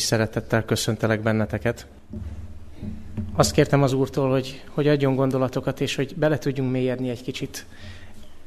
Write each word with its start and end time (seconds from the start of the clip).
Szeretettel 0.00 0.64
köszöntelek 0.64 1.20
benneteket. 1.22 1.86
Azt 3.34 3.52
kértem 3.52 3.82
az 3.82 3.92
Úrtól, 3.92 4.30
hogy, 4.30 4.62
hogy 4.68 4.88
adjon 4.88 5.14
gondolatokat, 5.14 5.80
és 5.80 5.94
hogy 5.94 6.14
bele 6.16 6.38
tudjunk 6.38 6.70
mélyedni 6.70 7.08
egy 7.08 7.22
kicsit 7.22 7.66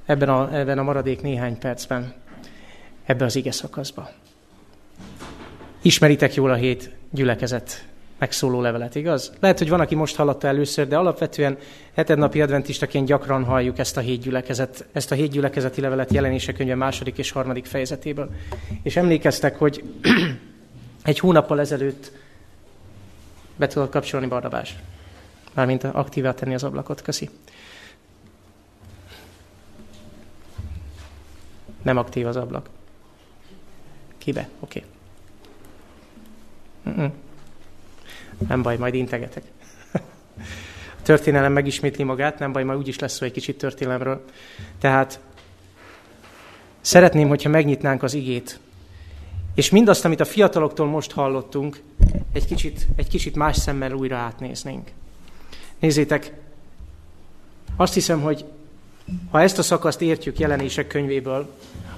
ebben 0.06 0.30
a, 0.30 0.58
ebben 0.58 0.78
a 0.78 0.84
maradék 0.84 1.22
néhány 1.22 1.58
percben, 1.58 2.14
ebbe 3.06 3.26
az 3.26 3.36
ige 3.36 3.52
szakaszba. 3.52 4.10
Ismeritek 5.82 6.34
jól 6.34 6.52
a 6.52 6.56
hét 6.56 6.90
gyülekezet 7.12 7.86
megszóló 8.18 8.62
levelet, 8.62 8.96
igaz? 8.96 9.34
Lehet, 9.40 9.58
hogy 9.58 9.70
van, 9.70 9.80
aki 9.80 9.96
most 9.96 10.16
hallotta 10.16 10.48
először, 10.48 10.88
de 10.88 10.98
alapvetően 10.98 11.58
hetednapi 11.96 12.42
adventistaként 12.42 13.08
gyakran 13.08 13.44
halljuk 13.44 13.78
ezt 13.80 13.98
a 13.98 14.02
hét 14.02 14.22
gyülekezet, 14.22 14.86
ezt 14.92 15.12
a 15.12 15.16
hét 15.16 15.32
gyülekezeti 15.32 15.82
levelet 15.82 16.12
jelenése 16.12 16.54
könyve 16.54 16.76
második 16.76 17.18
és 17.18 17.32
harmadik 17.32 17.66
fejezetéből. 17.66 18.30
És 18.84 18.96
emlékeztek, 18.96 19.58
hogy 19.58 19.84
egy 21.04 21.20
hónappal 21.20 21.60
ezelőtt 21.60 22.12
be 23.56 23.68
tudod 23.68 23.90
kapcsolni 23.90 24.28
Barnabás. 24.28 24.76
Mármint 25.54 25.84
aktívá 25.84 26.34
tenni 26.34 26.54
az 26.54 26.64
ablakot. 26.64 27.02
Köszi. 27.02 27.30
Nem 31.82 31.98
aktív 31.98 32.28
az 32.28 32.36
ablak. 32.36 32.70
Kibe? 34.18 34.50
Oké. 34.60 34.84
Okay. 36.86 37.12
Nem 38.48 38.62
baj, 38.62 38.78
majd 38.78 38.94
integetek. 38.94 39.44
A 41.00 41.02
történelem 41.02 41.52
megismétli 41.52 42.04
magát, 42.04 42.40
nem 42.40 42.52
baj, 42.52 42.64
majd 42.64 42.80
úgyis 42.80 43.00
lesz 43.00 43.14
szó 43.14 43.26
egy 43.26 43.32
kicsit 43.32 43.58
történelemről. 43.58 44.26
Tehát 44.80 45.20
szeretném, 46.82 47.28
hogyha 47.28 47.50
megnyitnánk 47.50 48.04
az 48.04 48.14
igét, 48.14 48.60
és 49.56 49.70
mindazt, 49.70 50.06
amit 50.06 50.20
a 50.20 50.26
fiataloktól 50.26 50.88
most 50.88 51.12
hallottunk, 51.12 51.82
egy 52.34 52.46
kicsit, 52.46 52.88
egy 52.96 53.08
kicsit 53.08 53.36
más 53.36 53.58
szemmel 53.58 53.94
újra 53.94 54.16
átnéznénk. 54.16 54.92
Nézzétek, 55.80 56.34
azt 57.76 57.94
hiszem, 57.94 58.22
hogy 58.22 58.46
ha 59.32 59.42
ezt 59.42 59.58
a 59.58 59.64
szakaszt 59.64 60.02
értjük 60.02 60.40
jelenések 60.40 60.88
könyvéből, 60.88 61.50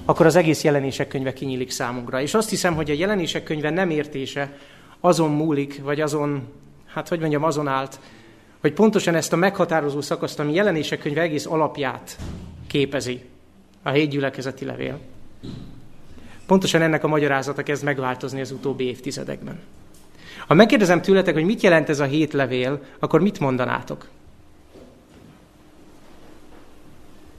akkor 0.04 0.26
az 0.26 0.36
egész 0.36 0.64
jelenések 0.64 1.08
könyve 1.08 1.32
kinyílik 1.32 1.70
számunkra. 1.70 2.20
És 2.20 2.34
azt 2.34 2.50
hiszem, 2.50 2.74
hogy 2.74 2.90
a 2.90 2.94
jelenések 2.94 3.42
könyve 3.42 3.70
nem 3.70 3.90
értése 3.90 4.58
azon 5.00 5.30
múlik, 5.30 5.82
vagy 5.82 6.00
azon, 6.00 6.42
hát 6.86 7.08
hogy 7.08 7.20
mondjam, 7.20 7.44
azon 7.44 7.68
állt, 7.68 8.00
hogy 8.60 8.72
pontosan 8.72 9.14
ezt 9.14 9.32
a 9.32 9.36
meghatározó 9.36 10.00
szakaszt, 10.00 10.38
ami 10.38 10.54
jelenések 10.54 10.98
könyve 10.98 11.20
egész 11.20 11.46
alapját 11.46 12.18
képezi, 12.66 13.24
a 13.82 13.90
hét 13.90 14.10
gyülekezeti 14.10 14.64
levél. 14.64 14.98
Pontosan 16.46 16.82
ennek 16.82 17.04
a 17.04 17.08
magyarázata 17.08 17.62
kezd 17.62 17.84
megváltozni 17.84 18.40
az 18.40 18.50
utóbbi 18.50 18.84
évtizedekben. 18.84 19.60
Ha 20.46 20.54
megkérdezem 20.54 21.02
tőletek, 21.02 21.34
hogy 21.34 21.44
mit 21.44 21.60
jelent 21.60 21.88
ez 21.88 22.00
a 22.00 22.04
hét 22.04 22.32
levél, 22.32 22.82
akkor 22.98 23.20
mit 23.20 23.40
mondanátok? 23.40 24.08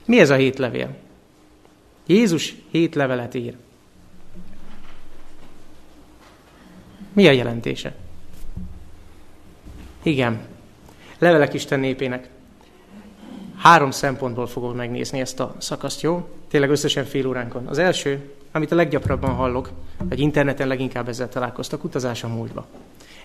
Mi 0.06 0.20
ez 0.20 0.30
a 0.30 0.36
hét 0.36 0.58
levél? 0.58 0.96
Jézus 2.06 2.56
hét 2.72 2.96
levelet 2.96 3.34
ír. 3.34 3.56
Mi 7.14 7.28
a 7.28 7.32
jelentése? 7.32 7.96
Igen, 10.04 10.40
levelek 11.18 11.54
Isten 11.54 11.80
népének. 11.80 12.30
Három 13.58 13.92
szempontból 13.92 14.48
fogom 14.48 14.76
megnézni 14.76 15.20
ezt 15.20 15.40
a 15.40 15.56
szakaszt, 15.58 16.02
jó? 16.02 16.30
Tényleg 16.50 16.70
összesen 16.70 17.06
fél 17.06 17.28
óránkon. 17.28 17.68
Az 17.68 17.78
első, 17.78 18.34
amit 18.58 18.72
a 18.72 18.76
leggyakrabban 18.76 19.34
hallok, 19.34 19.70
vagy 19.98 20.20
interneten 20.20 20.68
leginkább 20.68 21.10
ezzel 21.10 21.30
találkoztak, 21.30 21.84
utazás 21.84 22.24
a 22.24 22.28
múltba. 22.28 22.66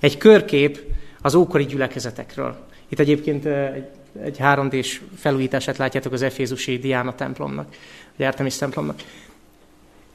Egy 0.01 0.17
körkép 0.17 0.81
az 1.21 1.35
ókori 1.35 1.65
gyülekezetekről. 1.65 2.57
Itt 2.89 2.99
egyébként 2.99 3.45
egy, 3.47 3.87
egy 4.23 4.37
3D-s 4.41 5.01
felújítását 5.17 5.77
látjátok 5.77 6.13
az 6.13 6.23
Efézusi 6.23 6.79
Diana 6.79 7.15
templomnak, 7.15 7.75
vagy 8.17 8.27
Artemis 8.27 8.57
templomnak. 8.57 9.03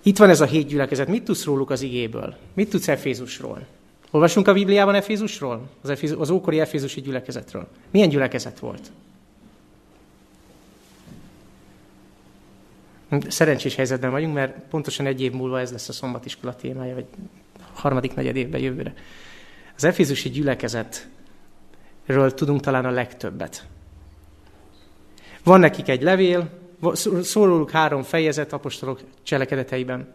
Itt 0.03 0.17
van 0.17 0.29
ez 0.29 0.41
a 0.41 0.45
hét 0.45 0.67
gyülekezet. 0.67 1.07
Mit 1.07 1.23
tudsz 1.23 1.43
róluk 1.45 1.69
az 1.69 1.81
igéből? 1.81 2.35
Mit 2.53 2.69
tudsz 2.69 2.87
Efézusról? 2.87 3.65
Olvasunk 4.11 4.47
a 4.47 4.53
Bibliában 4.53 4.95
Efézusról? 4.95 5.69
Az, 5.81 5.89
Efézus, 5.89 6.17
az 6.19 6.29
ókori 6.29 6.59
Efézusi 6.59 7.01
gyülekezetről. 7.01 7.67
Milyen 7.91 8.09
gyülekezet 8.09 8.59
volt? 8.59 8.91
Szerencsés 13.27 13.75
helyzetben 13.75 14.11
vagyunk, 14.11 14.33
mert 14.33 14.59
pontosan 14.69 15.05
egy 15.05 15.21
év 15.21 15.31
múlva 15.31 15.59
ez 15.59 15.71
lesz 15.71 15.89
a 15.89 15.93
szombatiskola 15.93 16.55
témája, 16.55 16.93
vagy 16.93 17.05
harmadik 17.73 18.13
negyed 18.13 18.35
évben 18.35 18.61
jövőre. 18.61 18.93
Az 19.75 19.83
Efézusi 19.83 20.29
gyülekezetről 20.29 22.33
tudunk 22.35 22.61
talán 22.61 22.85
a 22.85 22.89
legtöbbet. 22.89 23.65
Van 25.43 25.59
nekik 25.59 25.87
egy 25.87 26.01
levél, 26.01 26.49
szólóluk 27.21 27.71
három 27.71 28.03
fejezet 28.03 28.53
apostolok 28.53 28.99
cselekedeteiben. 29.23 30.13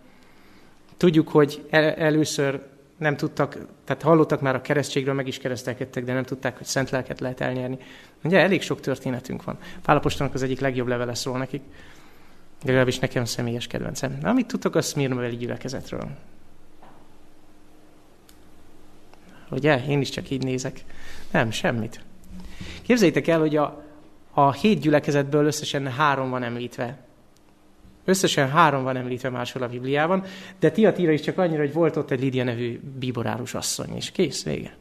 Tudjuk, 0.97 1.29
hogy 1.29 1.67
el, 1.71 1.93
először 1.93 2.63
nem 2.97 3.17
tudtak, 3.17 3.59
tehát 3.85 4.03
hallottak 4.03 4.41
már 4.41 4.55
a 4.55 4.61
keresztségről, 4.61 5.15
meg 5.15 5.27
is 5.27 5.39
keresztelkedtek, 5.39 6.05
de 6.05 6.13
nem 6.13 6.25
tudták, 6.25 6.57
hogy 6.57 6.67
szent 6.67 6.91
lelket 6.91 7.21
lehet 7.21 7.41
elnyerni. 7.41 7.79
Ugye 8.25 8.39
elég 8.39 8.63
sok 8.63 8.81
történetünk 8.81 9.45
van. 9.45 9.59
Pálapostolnak 9.83 10.35
az 10.35 10.43
egyik 10.43 10.61
legjobb 10.61 10.87
levele 10.87 11.15
szól 11.15 11.39
nekik. 11.39 11.63
Legalábbis 12.65 12.99
nekem 12.99 13.25
személyes 13.25 13.67
kedvencem. 13.67 14.19
Na, 14.21 14.29
amit 14.29 14.47
tudtok 14.47 14.75
a 14.75 14.83
Smirnoveli 14.83 15.37
gyülekezetről? 15.37 16.09
Ugye? 19.51 19.85
Én 19.89 20.01
is 20.01 20.09
csak 20.09 20.31
így 20.31 20.45
nézek. 20.45 20.85
Nem, 21.31 21.51
semmit. 21.51 22.01
Képzeljétek 22.83 23.29
el, 23.29 23.39
hogy 23.39 23.57
a, 23.57 23.85
a 24.31 24.53
hét 24.53 24.81
gyülekezetből 24.81 25.47
összesen 25.47 25.93
három 25.93 26.31
van 26.31 26.43
említve. 26.43 26.99
Összesen 28.05 28.51
három 28.51 28.83
van 28.83 28.97
említve 28.97 29.29
máshol 29.29 29.63
a 29.63 29.69
Bibliában, 29.69 30.25
de 30.59 30.71
Tiatira 30.71 31.13
is 31.13 31.21
csak 31.21 31.39
annyira, 31.39 31.61
hogy 31.61 31.73
volt 31.73 31.97
ott 31.97 32.11
egy 32.11 32.21
Lidia 32.21 32.45
nevű 32.45 32.81
bíborárus 32.99 33.55
asszony, 33.55 33.97
és 33.97 34.11
kész, 34.11 34.45
vége. 34.45 34.77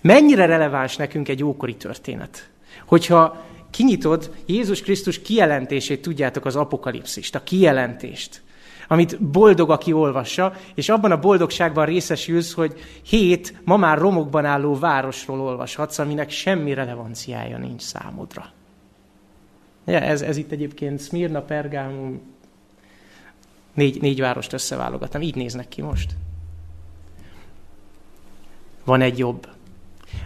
Mennyire 0.00 0.46
releváns 0.46 0.96
nekünk 0.96 1.28
egy 1.28 1.44
ókori 1.44 1.76
történet? 1.76 2.50
Hogyha 2.86 3.44
kinyitod 3.74 4.30
Jézus 4.46 4.82
Krisztus 4.82 5.22
kijelentését, 5.22 6.02
tudjátok, 6.02 6.44
az 6.44 6.56
apokalipszist, 6.56 7.34
a 7.34 7.42
kijelentést, 7.42 8.42
amit 8.88 9.22
boldog, 9.22 9.70
aki 9.70 9.92
olvassa, 9.92 10.54
és 10.74 10.88
abban 10.88 11.10
a 11.10 11.20
boldogságban 11.20 11.86
részesülsz, 11.86 12.52
hogy 12.52 12.74
hét 13.02 13.54
ma 13.64 13.76
már 13.76 13.98
romokban 13.98 14.44
álló 14.44 14.78
városról 14.78 15.40
olvashatsz, 15.40 15.98
aminek 15.98 16.30
semmi 16.30 16.74
relevanciája 16.74 17.58
nincs 17.58 17.82
számodra. 17.82 18.52
Ja, 19.84 20.00
ez, 20.00 20.22
ez 20.22 20.36
itt 20.36 20.50
egyébként 20.50 21.00
Smyrna, 21.00 21.42
Pergámum, 21.42 22.20
négy, 23.72 24.00
négy 24.00 24.20
várost 24.20 24.52
összeválogattam. 24.52 25.22
Így 25.22 25.34
néznek 25.34 25.68
ki 25.68 25.82
most. 25.82 26.14
Van 28.84 29.00
egy 29.00 29.18
jobb. 29.18 29.48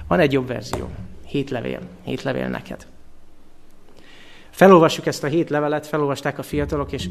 Van 0.06 0.20
egy 0.20 0.32
jobb 0.32 0.46
verzió. 0.46 0.88
Hét 1.26 1.50
levél. 1.50 1.80
Hét 2.04 2.22
levél 2.22 2.48
neked. 2.48 2.86
Felolvassuk 4.58 5.06
ezt 5.06 5.24
a 5.24 5.26
hét 5.26 5.50
levelet, 5.50 5.86
felolvasták 5.86 6.38
a 6.38 6.42
fiatalok, 6.42 6.92
és 6.92 7.08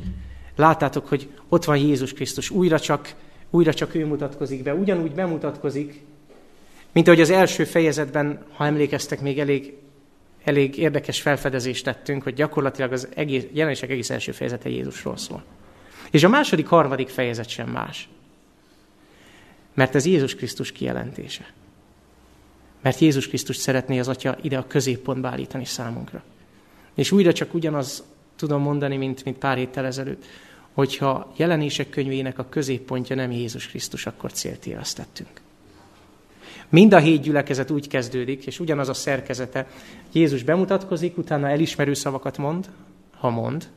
láttátok, 0.55 1.07
hogy 1.07 1.29
ott 1.49 1.63
van 1.63 1.77
Jézus 1.77 2.13
Krisztus. 2.13 2.49
Újra 2.49 2.79
csak, 2.79 3.15
újra 3.49 3.73
csak 3.73 3.95
ő 3.95 4.05
mutatkozik 4.05 4.63
be. 4.63 4.73
Ugyanúgy 4.73 5.11
bemutatkozik, 5.11 6.01
mint 6.91 7.07
ahogy 7.07 7.21
az 7.21 7.29
első 7.29 7.63
fejezetben, 7.63 8.45
ha 8.53 8.65
emlékeztek, 8.65 9.21
még 9.21 9.39
elég, 9.39 9.73
elég 10.43 10.77
érdekes 10.77 11.21
felfedezést 11.21 11.83
tettünk, 11.83 12.23
hogy 12.23 12.33
gyakorlatilag 12.33 12.91
az 12.91 13.07
egész, 13.15 13.45
jelenések 13.51 13.89
egész 13.89 14.09
első 14.09 14.31
fejezete 14.31 14.69
Jézusról 14.69 15.17
szól. 15.17 15.43
És 16.11 16.23
a 16.23 16.29
második, 16.29 16.67
harmadik 16.67 17.09
fejezet 17.09 17.49
sem 17.49 17.69
más. 17.69 18.09
Mert 19.73 19.95
ez 19.95 20.05
Jézus 20.05 20.35
Krisztus 20.35 20.71
kijelentése. 20.71 21.53
Mert 22.81 22.99
Jézus 22.99 23.27
Krisztus 23.27 23.55
szeretné 23.55 23.99
az 23.99 24.07
Atya 24.07 24.37
ide 24.41 24.57
a 24.57 24.67
középpontba 24.67 25.27
állítani 25.27 25.65
számunkra. 25.65 26.23
És 26.97 27.11
újra 27.11 27.33
csak 27.33 27.53
ugyanaz 27.53 28.03
tudom 28.35 28.61
mondani, 28.61 28.97
mint, 28.97 29.23
mint 29.23 29.37
pár 29.37 29.57
héttel 29.57 29.85
ezelőtt, 29.85 30.25
hogyha 30.73 31.33
jelenések 31.35 31.89
könyvének 31.89 32.39
a 32.39 32.49
középpontja 32.49 33.15
nem 33.15 33.31
Jézus 33.31 33.67
Krisztus, 33.67 34.05
akkor 34.05 34.31
tettünk. 34.31 35.41
Mind 36.69 36.93
a 36.93 36.97
hét 36.97 37.21
gyülekezet 37.21 37.71
úgy 37.71 37.87
kezdődik, 37.87 38.45
és 38.45 38.59
ugyanaz 38.59 38.89
a 38.89 38.93
szerkezete. 38.93 39.67
Jézus 40.11 40.43
bemutatkozik, 40.43 41.17
utána 41.17 41.49
elismerő 41.49 41.93
szavakat 41.93 42.37
mond, 42.37 42.69
ha 43.17 43.29
mond, 43.29 43.67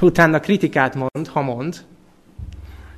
utána 0.00 0.40
kritikát 0.40 0.94
mond, 0.94 1.26
ha 1.28 1.40
mond, 1.40 1.84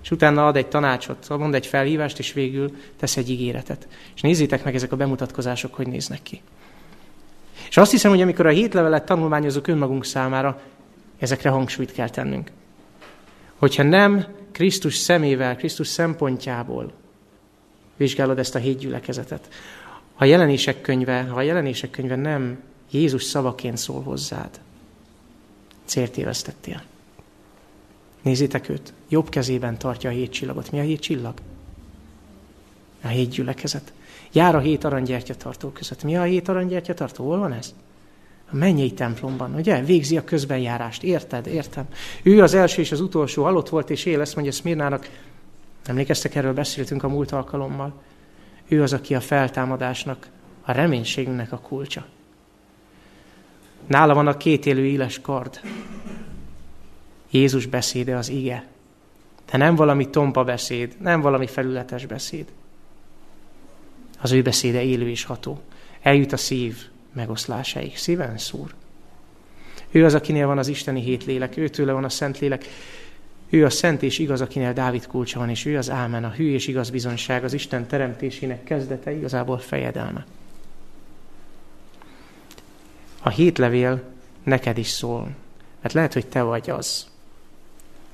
és 0.02 0.10
utána 0.10 0.46
ad 0.46 0.56
egy 0.56 0.68
tanácsot, 0.68 1.28
mond 1.28 1.54
egy 1.54 1.66
felhívást, 1.66 2.18
és 2.18 2.32
végül 2.32 2.76
tesz 2.96 3.16
egy 3.16 3.30
ígéretet. 3.30 3.88
És 4.14 4.20
nézzétek 4.20 4.64
meg 4.64 4.74
ezek 4.74 4.92
a 4.92 4.96
bemutatkozások, 4.96 5.74
hogy 5.74 5.86
néznek 5.86 6.22
ki. 6.22 6.40
És 7.68 7.76
azt 7.76 7.90
hiszem, 7.90 8.10
hogy 8.10 8.20
amikor 8.20 8.46
a 8.46 8.50
hét 8.50 8.74
levelet 8.74 9.04
tanulmányozunk 9.04 9.66
önmagunk 9.66 10.04
számára, 10.04 10.60
ezekre 11.18 11.50
hangsúlyt 11.50 11.92
kell 11.92 12.10
tennünk. 12.10 12.50
Hogyha 13.56 13.82
nem 13.82 14.26
Krisztus 14.52 14.96
szemével, 14.96 15.56
Krisztus 15.56 15.86
szempontjából 15.86 16.92
vizsgálod 17.96 18.38
ezt 18.38 18.54
a 18.54 18.58
hét 18.58 18.78
gyülekezetet. 18.78 19.48
Ha 20.14 20.24
a 20.24 20.28
jelenések 20.28 20.80
könyve, 20.80 21.22
ha 21.22 21.36
a 21.36 21.42
jelenések 21.42 21.90
könyve 21.90 22.16
nem 22.16 22.62
Jézus 22.90 23.22
szavaként 23.22 23.76
szól 23.76 24.02
hozzád, 24.02 24.60
célt 25.84 26.16
évesztettél. 26.16 26.82
Nézzétek 28.22 28.68
őt, 28.68 28.92
jobb 29.08 29.28
kezében 29.28 29.78
tartja 29.78 30.10
a 30.10 30.12
hét 30.12 30.32
csillagot. 30.32 30.70
Mi 30.70 30.78
a 30.78 30.82
hét 30.82 31.00
csillag? 31.00 31.34
A 33.02 33.06
hét 33.06 33.30
gyülekezet. 33.30 33.92
Jár 34.32 34.54
a 34.54 34.58
hét 34.58 34.86
tartó 35.38 35.68
között. 35.68 36.02
Mi 36.02 36.16
a 36.16 36.22
hét 36.22 36.44
tartó? 36.94 37.24
Hol 37.24 37.38
van 37.38 37.52
ez? 37.52 37.74
A 38.50 38.56
mennyei 38.56 38.92
templomban, 38.92 39.54
ugye? 39.54 39.82
Végzi 39.82 40.16
a 40.16 40.24
közbenjárást. 40.24 41.02
Érted? 41.02 41.46
Értem. 41.46 41.84
Ő 42.22 42.42
az 42.42 42.54
első 42.54 42.80
és 42.80 42.92
az 42.92 43.00
utolsó 43.00 43.42
halott 43.42 43.68
volt 43.68 43.90
és 43.90 44.04
él, 44.04 44.20
ezt 44.20 44.34
mondja 44.34 44.52
Szmirnának. 44.52 45.08
Emlékeztek, 45.86 46.34
erről 46.34 46.54
beszéltünk 46.54 47.02
a 47.02 47.08
múlt 47.08 47.32
alkalommal. 47.32 47.92
Ő 48.68 48.82
az, 48.82 48.92
aki 48.92 49.14
a 49.14 49.20
feltámadásnak, 49.20 50.28
a 50.62 50.72
reménységünknek 50.72 51.52
a 51.52 51.58
kulcsa. 51.58 52.06
Nála 53.86 54.14
van 54.14 54.26
a 54.26 54.36
két 54.36 54.66
élő 54.66 54.84
éles 54.84 55.20
kard. 55.20 55.60
Jézus 57.30 57.66
beszéde 57.66 58.16
az 58.16 58.28
ige. 58.28 58.66
De 59.50 59.58
nem 59.58 59.74
valami 59.74 60.10
tompa 60.10 60.44
beszéd, 60.44 60.96
nem 61.00 61.20
valami 61.20 61.46
felületes 61.46 62.06
beszéd. 62.06 62.46
Az 64.20 64.32
ő 64.32 64.42
beszéde 64.42 64.82
élő 64.82 65.08
és 65.08 65.24
ható. 65.24 65.60
Eljut 66.02 66.32
a 66.32 66.36
szív 66.36 66.76
megoszlásáig. 67.12 67.96
Szíven 67.96 68.38
szúr. 68.38 68.74
Ő 69.90 70.04
az, 70.04 70.14
akinél 70.14 70.46
van 70.46 70.58
az 70.58 70.68
isteni 70.68 71.00
hét 71.00 71.24
lélek, 71.24 71.56
őtőle 71.56 71.92
van 71.92 72.04
a 72.04 72.08
szent 72.08 72.38
lélek. 72.38 72.64
Ő 73.50 73.64
a 73.64 73.70
szent 73.70 74.02
és 74.02 74.18
igaz, 74.18 74.40
akinél 74.40 74.72
Dávid 74.72 75.06
kulcsa 75.06 75.38
van, 75.38 75.48
és 75.48 75.64
ő 75.64 75.76
az 75.76 75.90
ámen, 75.90 76.24
a 76.24 76.30
hű 76.30 76.52
és 76.52 76.66
igaz 76.66 76.90
bizonyság, 76.90 77.44
az 77.44 77.52
Isten 77.52 77.86
teremtésének 77.86 78.64
kezdete, 78.64 79.12
igazából 79.12 79.58
fejedelme. 79.58 80.26
A 83.22 83.28
hét 83.28 83.58
levél 83.58 84.02
neked 84.42 84.78
is 84.78 84.88
szól, 84.88 85.28
mert 85.82 85.94
lehet, 85.94 86.12
hogy 86.12 86.26
te 86.26 86.42
vagy 86.42 86.70
az. 86.70 87.06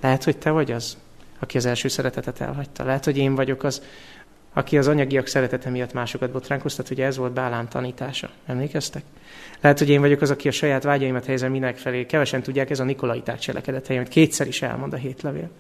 Lehet, 0.01 0.25
hogy 0.25 0.37
te 0.37 0.51
vagy 0.51 0.73
az, 0.73 0.97
aki 1.39 1.57
az 1.57 1.65
első 1.65 1.89
szeretetet 1.89 2.41
elhagyta. 2.41 2.85
Lehet, 2.85 3.05
hogy 3.05 3.17
én 3.17 3.35
vagyok 3.35 3.63
az, 3.63 3.83
aki 4.55 4.79
az 4.79 4.89
anyagiak 4.89 5.27
szeretete 5.27 5.71
miatt 5.71 5.93
másokat 5.93 6.31
botránkoztat, 6.31 6.91
ugye 6.91 7.05
ez 7.05 7.17
volt 7.17 7.33
Bálám 7.33 7.69
tanítása. 7.69 8.31
Emlékeztek? 8.47 9.03
Lehet, 9.61 9.79
hogy 9.79 9.89
én 9.89 10.01
vagyok 10.01 10.21
az, 10.21 10.31
aki 10.31 10.49
a 10.49 10.53
saját 10.53 10.83
vágyaimat 10.83 11.25
helyezem 11.25 11.51
minek 11.51 11.77
felé. 11.77 12.07
Kevesen 12.07 12.43
tudják, 12.43 12.71
ez 12.71 12.81
a 12.81 12.85
Nikolaiták 12.85 13.39
cselekedete, 13.39 13.95
amit 13.95 14.09
kétszer 14.09 14.47
is 14.47 14.63
elmond 14.63 14.93
a 14.93 14.97
hét 14.97 15.23
levél. 15.23 15.51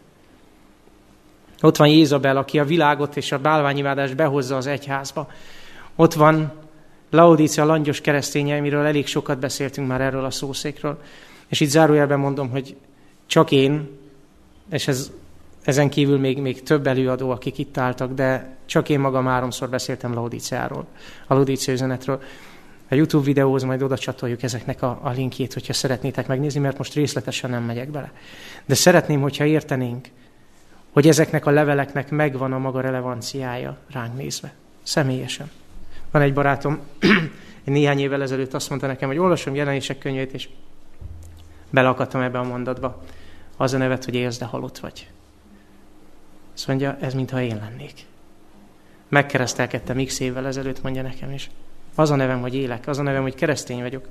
Ott 1.60 1.76
van 1.76 1.88
Jézabel, 1.88 2.36
aki 2.36 2.58
a 2.58 2.64
világot 2.64 3.16
és 3.16 3.32
a 3.32 3.38
bálványimádást 3.38 4.16
behozza 4.16 4.56
az 4.56 4.66
egyházba. 4.66 5.30
Ott 5.96 6.14
van 6.14 6.52
Laodícia 7.10 7.64
langyos 7.64 8.00
kereszténye, 8.00 8.56
amiről 8.56 8.84
elég 8.86 9.06
sokat 9.06 9.38
beszéltünk 9.38 9.88
már 9.88 10.00
erről 10.00 10.24
a 10.24 10.30
szószékről. 10.30 11.02
És 11.48 11.60
itt 11.60 11.68
zárójelben 11.68 12.18
mondom, 12.18 12.50
hogy 12.50 12.76
csak 13.26 13.50
én, 13.50 13.88
és 14.70 14.88
ez, 14.88 15.12
ezen 15.64 15.90
kívül 15.90 16.18
még, 16.18 16.38
még 16.38 16.62
több 16.62 16.86
előadó, 16.86 17.30
akik 17.30 17.58
itt 17.58 17.78
álltak, 17.78 18.12
de 18.12 18.56
csak 18.66 18.88
én 18.88 19.00
magam 19.00 19.26
háromszor 19.26 19.68
beszéltem 19.68 20.14
Laodíciáról, 20.14 20.86
a 21.26 21.34
Laodícia 21.34 21.72
üzenetről. 21.72 22.22
A 22.90 22.94
YouTube 22.94 23.24
videóhoz 23.24 23.62
majd 23.62 23.82
oda 23.82 23.98
csatoljuk 23.98 24.42
ezeknek 24.42 24.82
a, 24.82 24.98
a 25.02 25.10
linkjét, 25.10 25.52
hogyha 25.52 25.72
szeretnétek 25.72 26.26
megnézni, 26.26 26.60
mert 26.60 26.78
most 26.78 26.94
részletesen 26.94 27.50
nem 27.50 27.62
megyek 27.62 27.90
bele. 27.90 28.12
De 28.64 28.74
szeretném, 28.74 29.20
hogyha 29.20 29.44
értenénk, 29.44 30.08
hogy 30.92 31.08
ezeknek 31.08 31.46
a 31.46 31.50
leveleknek 31.50 32.10
megvan 32.10 32.52
a 32.52 32.58
maga 32.58 32.80
relevanciája 32.80 33.78
ránk 33.92 34.16
nézve, 34.16 34.52
személyesen. 34.82 35.50
Van 36.10 36.22
egy 36.22 36.32
barátom, 36.32 36.78
néhány 37.64 37.98
évvel 37.98 38.22
ezelőtt 38.22 38.54
azt 38.54 38.68
mondta 38.68 38.86
nekem, 38.86 39.08
hogy 39.08 39.18
olvasom 39.18 39.54
jelenések 39.54 39.98
könyvét, 39.98 40.32
és 40.32 40.48
belakadtam 41.70 42.20
ebbe 42.20 42.38
a 42.38 42.42
mondatba. 42.42 43.02
Az 43.56 43.72
a 43.72 43.78
nevet, 43.78 44.04
hogy 44.04 44.14
élsz, 44.14 44.38
de 44.38 44.44
halott 44.44 44.78
vagy. 44.78 45.08
Azt 46.54 46.66
mondja, 46.66 46.96
ez 47.00 47.14
mintha 47.14 47.42
én 47.42 47.56
lennék. 47.56 48.06
Megkeresztelkedtem 49.08 50.04
x 50.04 50.20
évvel 50.20 50.46
ezelőtt, 50.46 50.82
mondja 50.82 51.02
nekem 51.02 51.32
is. 51.32 51.50
Az 51.94 52.10
a 52.10 52.14
nevem, 52.14 52.40
hogy 52.40 52.54
élek, 52.54 52.86
az 52.86 52.98
a 52.98 53.02
nevem, 53.02 53.22
hogy 53.22 53.34
keresztény 53.34 53.80
vagyok. 53.80 54.08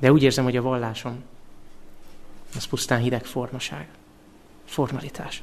De 0.00 0.12
úgy 0.12 0.22
érzem, 0.22 0.44
hogy 0.44 0.56
a 0.56 0.62
vallásom 0.62 1.22
az 2.56 2.64
pusztán 2.64 3.00
hideg 3.00 3.24
formaság, 3.24 3.88
formalitás. 4.64 5.42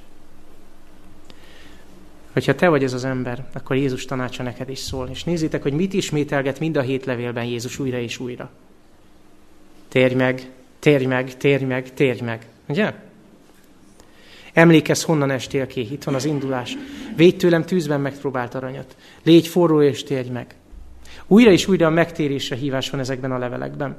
Hogyha 2.33 2.55
te 2.55 2.67
vagy 2.67 2.83
ez 2.83 2.93
az 2.93 3.03
ember, 3.03 3.45
akkor 3.53 3.75
Jézus 3.75 4.05
tanácsa 4.05 4.43
neked 4.43 4.69
is 4.69 4.79
szól. 4.79 5.09
És 5.09 5.23
nézzétek, 5.23 5.61
hogy 5.61 5.73
mit 5.73 5.93
ismételget 5.93 6.59
mind 6.59 6.77
a 6.77 6.81
hét 6.81 7.05
levélben 7.05 7.45
Jézus 7.45 7.79
újra 7.79 7.97
és 7.97 8.19
újra. 8.19 8.49
Térj 9.87 10.13
meg, 10.13 10.51
térj 10.79 11.05
meg, 11.05 11.37
térj 11.37 11.63
meg, 11.63 11.93
térj 11.93 12.21
meg. 12.21 12.47
Ugye? 12.67 12.93
Emlékezz, 14.57 15.03
honnan 15.03 15.31
estél 15.31 15.67
ki, 15.67 15.91
itt 15.91 16.03
van 16.03 16.15
az 16.15 16.25
indulás. 16.25 16.77
Védj 17.15 17.37
tőlem 17.37 17.65
tűzben 17.65 18.01
megpróbált 18.01 18.55
aranyat. 18.55 18.95
Légy 19.23 19.47
forró 19.47 19.81
és 19.81 20.03
térj 20.03 20.29
meg. 20.29 20.55
Újra 21.27 21.51
és 21.51 21.67
újra 21.67 21.87
a 21.87 21.89
megtérésre 21.89 22.55
hívás 22.55 22.89
van 22.89 22.99
ezekben 22.99 23.31
a 23.31 23.37
levelekben. 23.37 23.97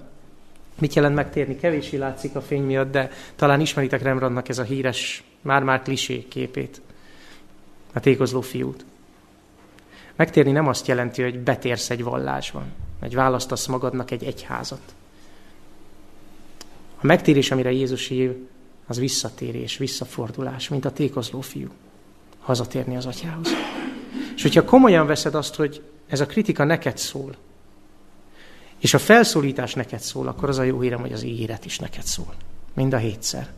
Mit 0.78 0.94
jelent 0.94 1.14
megtérni? 1.14 1.56
Kevéssé 1.56 1.96
látszik 1.96 2.34
a 2.34 2.40
fény 2.40 2.62
miatt, 2.62 2.90
de 2.90 3.10
talán 3.36 3.60
ismeritek 3.60 4.02
Rembrandtnak 4.02 4.48
ez 4.48 4.58
a 4.58 4.62
híres, 4.62 5.24
már-már 5.40 5.82
klisé 5.82 6.24
képét 6.28 6.80
a 7.92 8.00
tékozló 8.00 8.40
fiút. 8.40 8.84
Megtérni 10.16 10.50
nem 10.50 10.68
azt 10.68 10.86
jelenti, 10.86 11.22
hogy 11.22 11.38
betérsz 11.38 11.90
egy 11.90 12.02
vallásban, 12.02 12.72
vagy 13.00 13.14
választasz 13.14 13.66
magadnak 13.66 14.10
egy 14.10 14.24
egyházat. 14.24 14.94
A 17.00 17.06
megtérés, 17.06 17.50
amire 17.50 17.72
Jézus 17.72 18.08
hív, 18.08 18.30
az 18.88 18.98
visszatérés, 18.98 19.76
visszafordulás, 19.76 20.68
mint 20.68 20.84
a 20.84 20.92
tékozló 20.92 21.40
fiú. 21.40 21.68
Hazatérni 22.38 22.96
az 22.96 23.06
atyához. 23.06 23.48
És 24.36 24.42
hogyha 24.42 24.64
komolyan 24.64 25.06
veszed 25.06 25.34
azt, 25.34 25.54
hogy 25.54 25.82
ez 26.06 26.20
a 26.20 26.26
kritika 26.26 26.64
neked 26.64 26.98
szól, 26.98 27.36
és 28.78 28.94
a 28.94 28.98
felszólítás 28.98 29.74
neked 29.74 30.00
szól, 30.00 30.28
akkor 30.28 30.48
az 30.48 30.58
a 30.58 30.62
jó 30.62 30.80
hírem, 30.80 31.00
hogy 31.00 31.12
az 31.12 31.22
ígéret 31.22 31.64
is 31.64 31.78
neked 31.78 32.02
szól. 32.02 32.34
Mind 32.74 32.92
a 32.92 32.96
hétszer. 32.96 33.48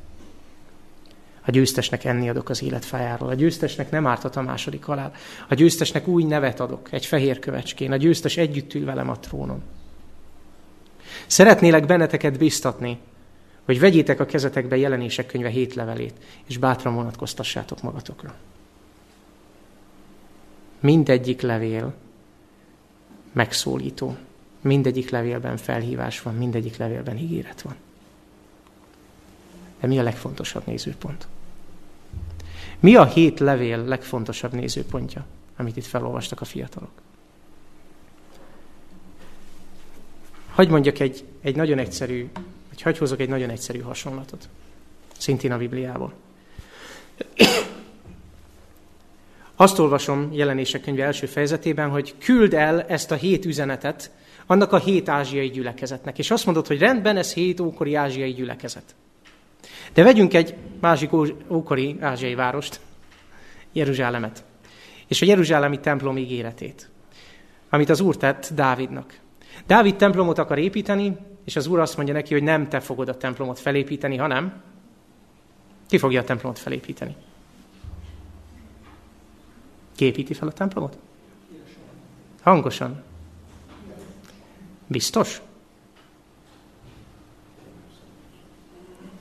A 1.47 1.51
győztesnek 1.51 2.05
enni 2.05 2.29
adok 2.29 2.49
az 2.49 2.63
életfájáról. 2.63 3.29
A 3.29 3.35
győztesnek 3.35 3.91
nem 3.91 4.07
ártat 4.07 4.37
a 4.37 4.43
második 4.43 4.85
halál. 4.85 5.13
A 5.49 5.55
győztesnek 5.55 6.09
új 6.09 6.25
nevet 6.25 6.61
adok, 6.61 6.93
egy 6.93 7.07
fehér 7.07 7.39
kövecskén. 7.39 7.93
A 7.93 7.97
győztes 7.97 8.37
együtt 8.37 8.75
ül 8.75 8.85
velem 8.85 9.09
a 9.09 9.19
trónon. 9.19 9.63
Szeretnélek 11.27 11.87
benneteket 11.87 12.39
biztatni, 12.39 12.99
hogy 13.71 13.81
vegyétek 13.81 14.21
a 14.21 14.27
kezetekbe 14.27 14.77
jelenések 14.77 15.27
könyve 15.27 15.49
hét 15.49 15.75
levelét, 15.75 16.15
és 16.47 16.59
bátran 16.59 16.95
vonatkoztassátok 16.95 17.83
magatokra. 17.83 18.35
Mindegyik 20.81 21.41
levél 21.41 21.95
megszólító. 23.33 24.17
Mindegyik 24.61 25.11
levélben 25.11 25.57
felhívás 25.57 26.23
van, 26.23 26.35
mindegyik 26.35 26.77
levélben 26.77 27.19
ígéret 27.19 27.63
van. 27.63 27.75
De 29.81 29.87
mi 29.87 29.99
a 29.99 30.03
legfontosabb 30.03 30.67
nézőpont? 30.67 31.27
Mi 32.81 32.95
a 32.95 33.05
hét 33.05 33.39
levél 33.39 33.85
legfontosabb 33.85 34.53
nézőpontja, 34.53 35.27
amit 35.57 35.77
itt 35.77 35.87
felolvastak 35.87 36.41
a 36.41 36.45
fiatalok? 36.45 36.93
Hogy 40.51 40.69
mondjak 40.69 40.99
egy, 40.99 41.25
egy 41.41 41.57
nagyon 41.57 41.79
egyszerű, 41.79 42.31
vagy 42.83 42.93
hagy 42.93 42.99
hozok 42.99 43.21
egy 43.21 43.29
nagyon 43.29 43.51
egyszerű 43.51 43.79
hasonlatot, 43.79 44.49
szintén 45.19 45.53
a 45.53 45.57
Bibliából. 45.57 46.13
Azt 49.57 49.79
olvasom 49.79 50.29
jelenések 50.33 50.81
könyve 50.81 51.05
első 51.05 51.27
fejezetében, 51.27 51.89
hogy 51.91 52.15
küld 52.19 52.55
el 52.55 52.83
ezt 52.83 53.11
a 53.11 53.15
hét 53.15 53.45
üzenetet 53.45 54.11
annak 54.47 54.73
a 54.73 54.79
hét 54.79 55.09
ázsiai 55.09 55.51
gyülekezetnek. 55.51 56.19
És 56.19 56.31
azt 56.31 56.45
mondod, 56.45 56.67
hogy 56.67 56.79
rendben, 56.79 57.17
ez 57.17 57.33
hét 57.33 57.61
ókori 57.61 57.95
ázsiai 57.95 58.33
gyülekezet. 58.33 58.95
De 59.93 60.03
vegyünk 60.03 60.35
egy 60.35 60.55
másik 60.81 61.11
ókori 61.49 61.97
ázsiai 62.01 62.35
várost, 62.35 62.81
Jeruzsálemet, 63.73 64.45
és 65.07 65.23
a 65.23 65.27
Jeruzsálemi 65.27 65.81
templom 65.81 66.19
ígéretét, 66.19 66.89
amit 67.69 67.89
az 67.89 68.01
Úr 68.01 68.17
tett 68.17 68.51
Dávidnak. 68.55 69.20
Dávid 69.67 69.97
templomot 69.97 70.39
akar 70.39 70.59
építeni, 70.59 71.17
és 71.45 71.57
az 71.57 71.67
Úr 71.67 71.79
azt 71.79 71.97
mondja 71.97 72.15
neki, 72.15 72.33
hogy 72.33 72.43
nem 72.43 72.69
te 72.69 72.81
fogod 72.81 73.09
a 73.09 73.17
templomot 73.17 73.59
felépíteni, 73.59 74.17
hanem 74.17 74.63
ki 75.89 75.99
fogja 75.99 76.21
a 76.21 76.25
templomot 76.25 76.59
felépíteni? 76.59 77.17
Ki 79.97 80.05
építi 80.05 80.35
fel 80.35 80.49
a 80.49 80.53
templomot? 80.53 80.99
Hangosan. 82.43 83.03
Biztos? 84.87 85.41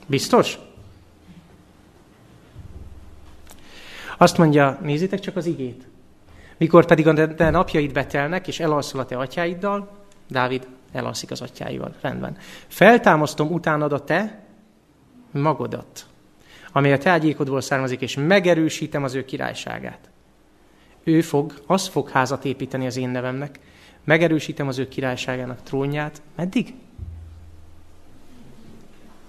Biztos? 0.06 0.58
Azt 4.16 4.38
mondja, 4.38 4.78
nézzétek 4.82 5.20
csak 5.20 5.36
az 5.36 5.46
igét. 5.46 5.86
Mikor 6.56 6.86
pedig 6.86 7.06
a 7.06 7.34
te 7.34 7.50
napjaid 7.50 7.92
betelnek, 7.92 8.48
és 8.48 8.60
elalszol 8.60 9.00
a 9.00 9.04
te 9.04 9.18
atyáiddal, 9.18 9.99
Dávid 10.30 10.66
elalszik 10.92 11.30
az 11.30 11.40
atyáival. 11.40 11.94
Rendben. 12.00 12.36
Feltámasztom 12.66 13.52
utánad 13.52 13.92
a 13.92 14.04
te 14.04 14.44
magodat, 15.30 16.06
amely 16.72 16.92
a 16.92 16.98
te 16.98 17.10
ágyékodból 17.10 17.60
származik, 17.60 18.00
és 18.00 18.16
megerősítem 18.16 19.04
az 19.04 19.14
ő 19.14 19.24
királyságát. 19.24 20.10
Ő 21.04 21.20
fog, 21.20 21.62
az 21.66 21.88
fog 21.88 22.08
házat 22.08 22.44
építeni 22.44 22.86
az 22.86 22.96
én 22.96 23.08
nevemnek, 23.08 23.60
megerősítem 24.04 24.68
az 24.68 24.78
ő 24.78 24.88
királyságának 24.88 25.62
trónját. 25.62 26.22
Meddig? 26.36 26.74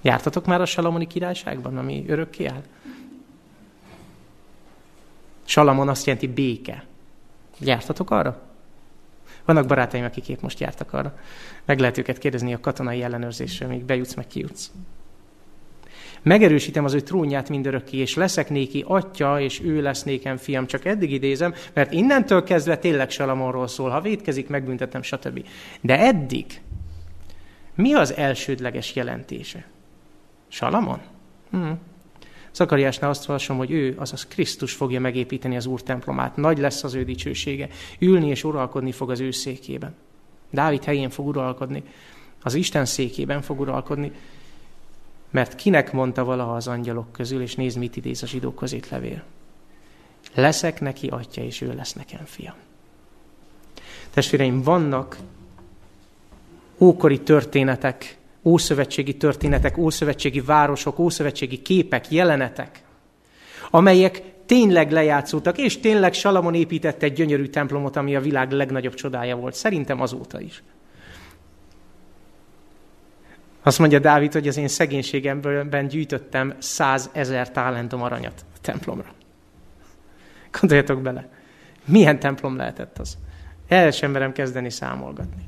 Jártatok 0.02 0.46
már 0.46 0.62
a 0.62 0.66
Salamoni 0.66 1.08
királyságban, 1.08 1.78
ami 1.78 2.06
örökké 2.08 2.46
áll? 2.46 2.64
Salamon 5.46 5.90
azt 5.90 6.06
jelenti 6.06 6.28
béke. 6.28 6.86
Jártatok 7.60 8.12
arra? 8.12 8.51
Vannak 9.46 9.68
barátaim, 9.68 10.04
akik 10.04 10.30
épp 10.30 10.42
most 10.42 10.60
jártak 10.60 10.94
arra. 10.94 11.20
Meg 11.66 11.80
lehet 11.80 11.98
őket 11.98 12.18
kérdezni 12.18 12.54
a 12.54 12.60
katonai 12.60 13.04
ellenőrzésre, 13.04 13.68
még 13.68 13.84
bejutsz, 13.84 14.14
meg 14.14 14.28
kijutsz. 14.28 14.72
Megerősítem 16.22 16.86
az 16.86 16.94
ő 16.94 17.00
trónját 17.00 17.50
mindörökké, 17.50 17.98
és 17.98 18.16
leszek 18.16 18.50
néki 18.50 18.84
atya, 18.88 19.40
és 19.40 19.62
ő 19.64 19.82
lesz 19.82 20.04
nékem 20.04 20.38
fiam. 20.38 20.68
Csak 20.68 20.86
eddig 20.86 21.12
idézem, 21.12 21.54
mert 21.74 21.92
innentől 21.92 22.44
kezdve 22.44 22.78
tényleg 22.78 23.10
Salamonról 23.10 23.68
szól. 23.68 23.90
Ha 23.90 24.02
védkezik, 24.02 24.48
megbüntetem, 24.48 25.02
stb. 25.02 25.46
De 25.82 26.00
eddig 26.00 26.46
mi 27.76 27.94
az 27.94 28.16
elsődleges 28.16 28.96
jelentése? 28.96 29.66
Salamon? 30.48 31.00
Hmm. 31.50 31.80
Zakariásnál 32.54 33.10
azt 33.10 33.30
olvasom, 33.30 33.58
hogy 33.58 33.72
ő, 33.72 33.96
azaz 33.98 34.28
Krisztus 34.28 34.74
fogja 34.74 35.00
megépíteni 35.00 35.56
az 35.56 35.66
Úr 35.66 35.82
templomát. 35.82 36.36
Nagy 36.36 36.58
lesz 36.58 36.84
az 36.84 36.94
ő 36.94 37.04
dicsősége. 37.04 37.70
Ülni 38.00 38.28
és 38.28 38.44
uralkodni 38.44 38.92
fog 38.92 39.12
az 39.12 39.20
ő 39.20 39.32
székében. 39.32 39.96
Dávid 40.50 40.84
helyén 40.84 41.10
fog 41.10 41.28
uralkodni. 41.28 41.84
Az 42.44 42.54
Isten 42.54 42.86
székében 42.86 43.42
fog 43.42 43.60
uralkodni. 43.60 44.12
Mert 45.30 45.56
kinek 45.56 45.92
mondta 45.92 46.24
valaha 46.24 46.56
az 46.56 46.68
angyalok 46.68 47.12
közül, 47.12 47.42
és 47.42 47.56
nézd, 47.56 47.78
mit 47.78 47.96
idéz 47.96 48.24
a 48.24 48.28
zsidók 48.28 48.56
közét 48.56 48.90
levél. 48.90 49.24
Leszek 50.34 50.82
neki 50.82 51.08
atya, 51.08 51.42
és 51.42 51.62
ő 51.62 51.74
lesz 51.74 51.94
nekem 51.94 52.26
fiam. 52.26 52.56
Testvéreim, 54.10 54.62
vannak 54.62 55.18
ókori 56.78 57.22
történetek, 57.22 58.18
ószövetségi 58.44 59.18
történetek, 59.18 59.78
ószövetségi 59.78 60.42
városok, 60.42 61.00
ószövetségi 61.00 61.62
képek, 61.62 62.12
jelenetek, 62.12 62.84
amelyek 63.70 64.22
tényleg 64.46 64.92
lejátszódtak, 64.92 65.58
és 65.58 65.80
tényleg 65.80 66.14
Salamon 66.14 66.54
építette 66.54 67.06
egy 67.06 67.14
gyönyörű 67.14 67.46
templomot, 67.46 67.96
ami 67.96 68.16
a 68.16 68.22
világ 68.22 68.52
legnagyobb 68.52 68.94
csodája 68.94 69.36
volt. 69.36 69.54
Szerintem 69.54 70.02
azóta 70.02 70.40
is. 70.40 70.64
Azt 73.64 73.80
mondja 73.80 74.00
Dávid, 74.00 74.34
hogy 74.34 74.48
az 74.48 74.58
én 74.58 74.68
szegénységemben 74.68 75.88
gyűjtöttem 75.88 76.54
százezer 76.60 77.52
talentom 77.52 78.02
aranyat 78.02 78.46
a 78.56 78.58
templomra. 78.62 79.14
Gondoljatok 80.60 81.02
bele. 81.02 81.30
Milyen 81.86 82.20
templom 82.20 82.56
lehetett 82.56 83.00
az? 83.00 83.18
El 83.68 83.92
sem 83.92 84.12
merem 84.12 84.32
kezdeni 84.32 84.70
számolgatni. 84.70 85.44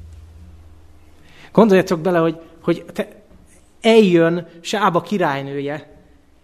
Gondoljatok 1.51 1.99
bele, 1.99 2.17
hogy 2.17 2.41
hogy 2.63 2.85
te 2.93 3.07
eljön 3.81 4.47
Sába 4.61 5.01
királynője, 5.01 5.93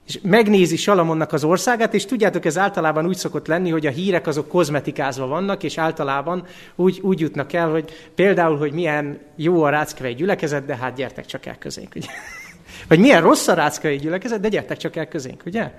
és 0.07 0.19
megnézi 0.21 0.75
Salamonnak 0.75 1.33
az 1.33 1.43
országát, 1.43 1.93
és 1.93 2.05
tudjátok, 2.05 2.45
ez 2.45 2.57
általában 2.57 3.05
úgy 3.05 3.17
szokott 3.17 3.47
lenni, 3.47 3.69
hogy 3.69 3.85
a 3.85 3.91
hírek 3.91 4.27
azok 4.27 4.47
kozmetikázva 4.47 5.27
vannak, 5.27 5.63
és 5.63 5.77
általában 5.77 6.45
úgy, 6.75 6.99
úgy 7.01 7.19
jutnak 7.19 7.53
el, 7.53 7.69
hogy 7.69 7.91
például, 8.15 8.57
hogy 8.57 8.71
milyen 8.71 9.19
jó 9.35 9.63
a 9.63 9.69
ráckevei 9.69 10.13
gyülekezet, 10.13 10.65
de 10.65 10.75
hát 10.75 10.95
gyertek 10.95 11.25
csak 11.25 11.45
el 11.45 11.57
közénk, 11.57 11.95
ugye? 11.95 12.07
Vagy 12.87 12.99
milyen 12.99 13.21
rossz 13.21 13.47
a 13.47 13.53
ráckevei 13.53 13.97
gyülekezet, 13.97 14.39
de 14.39 14.49
gyertek 14.49 14.77
csak 14.77 14.95
el 14.95 15.07
közénk, 15.07 15.43
ugye? 15.45 15.71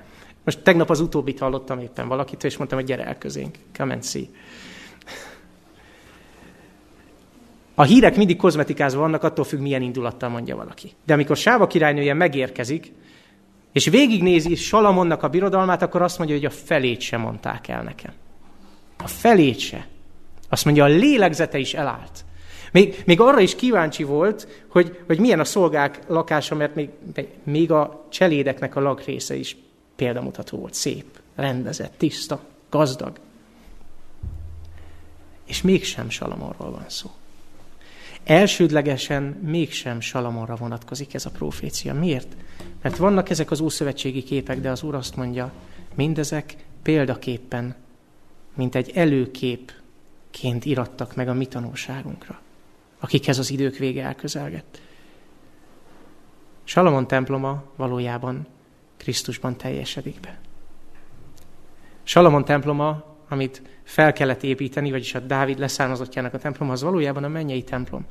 Most 0.44 0.62
tegnap 0.62 0.90
az 0.90 1.00
utóbbit 1.00 1.38
hallottam 1.38 1.78
éppen 1.78 2.08
valakitől, 2.08 2.50
és 2.50 2.56
mondtam, 2.56 2.78
hogy 2.78 2.88
gyere 2.88 3.04
el 3.04 3.18
közénk, 3.18 3.56
come 3.76 3.92
and 3.92 4.04
see. 4.04 4.28
A 7.80 7.84
hírek 7.84 8.16
mindig 8.16 8.36
kozmetikázva 8.36 9.00
vannak, 9.00 9.22
attól 9.22 9.44
függ, 9.44 9.60
milyen 9.60 9.82
indulattal 9.82 10.28
mondja 10.28 10.56
valaki. 10.56 10.92
De 11.06 11.12
amikor 11.12 11.36
Sáva 11.36 11.66
királynője 11.66 12.14
megérkezik, 12.14 12.92
és 13.72 13.86
végignézi 13.86 14.54
Salamonnak 14.54 15.22
a 15.22 15.28
birodalmát, 15.28 15.82
akkor 15.82 16.02
azt 16.02 16.18
mondja, 16.18 16.36
hogy 16.36 16.44
a 16.44 16.50
felét 16.50 17.00
sem 17.00 17.20
mondták 17.20 17.68
el 17.68 17.82
nekem. 17.82 18.12
A 18.98 19.06
felét 19.06 19.58
se. 19.58 19.86
Azt 20.48 20.64
mondja, 20.64 20.84
a 20.84 20.86
lélegzete 20.86 21.58
is 21.58 21.74
elállt. 21.74 22.24
Még, 22.72 23.02
még 23.06 23.20
arra 23.20 23.40
is 23.40 23.54
kíváncsi 23.54 24.02
volt, 24.02 24.64
hogy, 24.68 24.98
hogy 25.06 25.18
milyen 25.18 25.40
a 25.40 25.44
szolgák 25.44 26.00
lakása, 26.06 26.54
mert 26.54 26.74
még, 26.74 26.88
még 27.42 27.70
a 27.70 28.06
cselédeknek 28.08 28.76
a 28.76 28.80
lagrésze 28.80 29.34
is 29.34 29.56
példamutató 29.96 30.58
volt. 30.58 30.74
Szép, 30.74 31.04
rendezett, 31.34 31.92
tiszta, 31.96 32.40
gazdag. 32.70 33.18
És 35.46 35.62
mégsem 35.62 36.10
Salamonról 36.10 36.70
van 36.70 36.84
szó. 36.86 37.10
Elsődlegesen 38.30 39.22
mégsem 39.22 40.00
Salamonra 40.00 40.56
vonatkozik 40.56 41.14
ez 41.14 41.26
a 41.26 41.30
profécia. 41.30 41.94
Miért? 41.94 42.36
Mert 42.82 42.96
vannak 42.96 43.30
ezek 43.30 43.50
az 43.50 43.60
ószövetségi 43.60 44.22
képek, 44.22 44.60
de 44.60 44.70
az 44.70 44.82
Úr 44.82 44.94
azt 44.94 45.16
mondja, 45.16 45.52
mindezek 45.94 46.56
példaképpen, 46.82 47.74
mint 48.54 48.74
egy 48.74 48.90
előképként 48.94 50.64
irattak 50.64 51.14
meg 51.14 51.28
a 51.28 51.34
mi 51.34 51.46
tanulságunkra, 51.46 52.40
akikhez 52.98 53.38
az 53.38 53.50
idők 53.50 53.76
vége 53.76 54.04
elközelgett. 54.04 54.80
Salamon 56.64 57.06
temploma 57.06 57.62
valójában 57.76 58.46
Krisztusban 58.96 59.56
teljesedik 59.56 60.20
be. 60.20 60.38
Salamon 62.02 62.44
temploma 62.44 63.10
amit 63.30 63.62
fel 63.90 64.12
kellett 64.12 64.42
építeni, 64.42 64.90
vagyis 64.90 65.14
a 65.14 65.18
Dávid 65.18 65.58
leszármazottjának 65.58 66.34
a 66.34 66.38
templom, 66.38 66.70
az 66.70 66.82
valójában 66.82 67.24
a 67.24 67.28
mennyei 67.28 67.62
templom. 67.62 68.06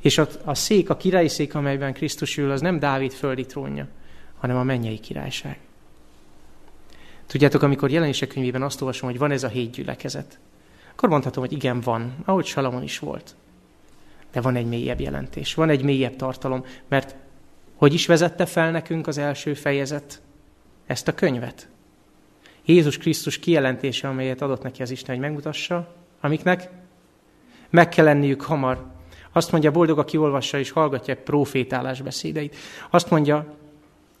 És 0.00 0.18
a, 0.18 0.28
a 0.44 0.54
szék, 0.54 0.90
a 0.90 0.96
királyi 0.96 1.28
szék, 1.28 1.54
amelyben 1.54 1.92
Krisztus 1.92 2.36
ül, 2.36 2.50
az 2.50 2.60
nem 2.60 2.78
Dávid 2.78 3.12
földi 3.12 3.46
trónja, 3.46 3.86
hanem 4.38 4.56
a 4.56 4.62
mennyei 4.62 4.98
királyság. 4.98 5.58
Tudjátok, 7.26 7.62
amikor 7.62 7.90
jelenések 7.90 8.28
könyvében 8.28 8.62
azt 8.62 8.80
olvasom, 8.80 9.08
hogy 9.08 9.18
van 9.18 9.30
ez 9.30 9.42
a 9.42 9.48
hét 9.48 9.70
gyülekezet, 9.70 10.38
akkor 10.92 11.08
mondhatom, 11.08 11.42
hogy 11.42 11.52
igen, 11.52 11.80
van, 11.80 12.14
ahogy 12.24 12.46
Salamon 12.46 12.82
is 12.82 12.98
volt. 12.98 13.34
De 14.32 14.40
van 14.40 14.56
egy 14.56 14.66
mélyebb 14.66 15.00
jelentés, 15.00 15.54
van 15.54 15.68
egy 15.68 15.82
mélyebb 15.82 16.16
tartalom, 16.16 16.64
mert 16.88 17.14
hogy 17.76 17.94
is 17.94 18.06
vezette 18.06 18.46
fel 18.46 18.70
nekünk 18.70 19.06
az 19.06 19.18
első 19.18 19.54
fejezet 19.54 20.22
ezt 20.86 21.08
a 21.08 21.14
könyvet? 21.14 21.68
Jézus 22.64 22.98
Krisztus 22.98 23.38
kijelentése, 23.38 24.08
amelyet 24.08 24.42
adott 24.42 24.62
neki 24.62 24.82
az 24.82 24.90
Isten, 24.90 25.14
hogy 25.14 25.24
megmutassa, 25.24 25.94
amiknek 26.20 26.68
meg 27.70 27.88
kell 27.88 28.04
lenniük 28.04 28.42
hamar. 28.42 28.84
Azt 29.32 29.52
mondja, 29.52 29.70
boldog, 29.70 29.98
aki 29.98 30.16
olvassa 30.16 30.58
és 30.58 30.70
hallgatja 30.70 31.16
profétálás 31.16 32.02
beszédeit. 32.02 32.56
Azt 32.90 33.10
mondja, 33.10 33.46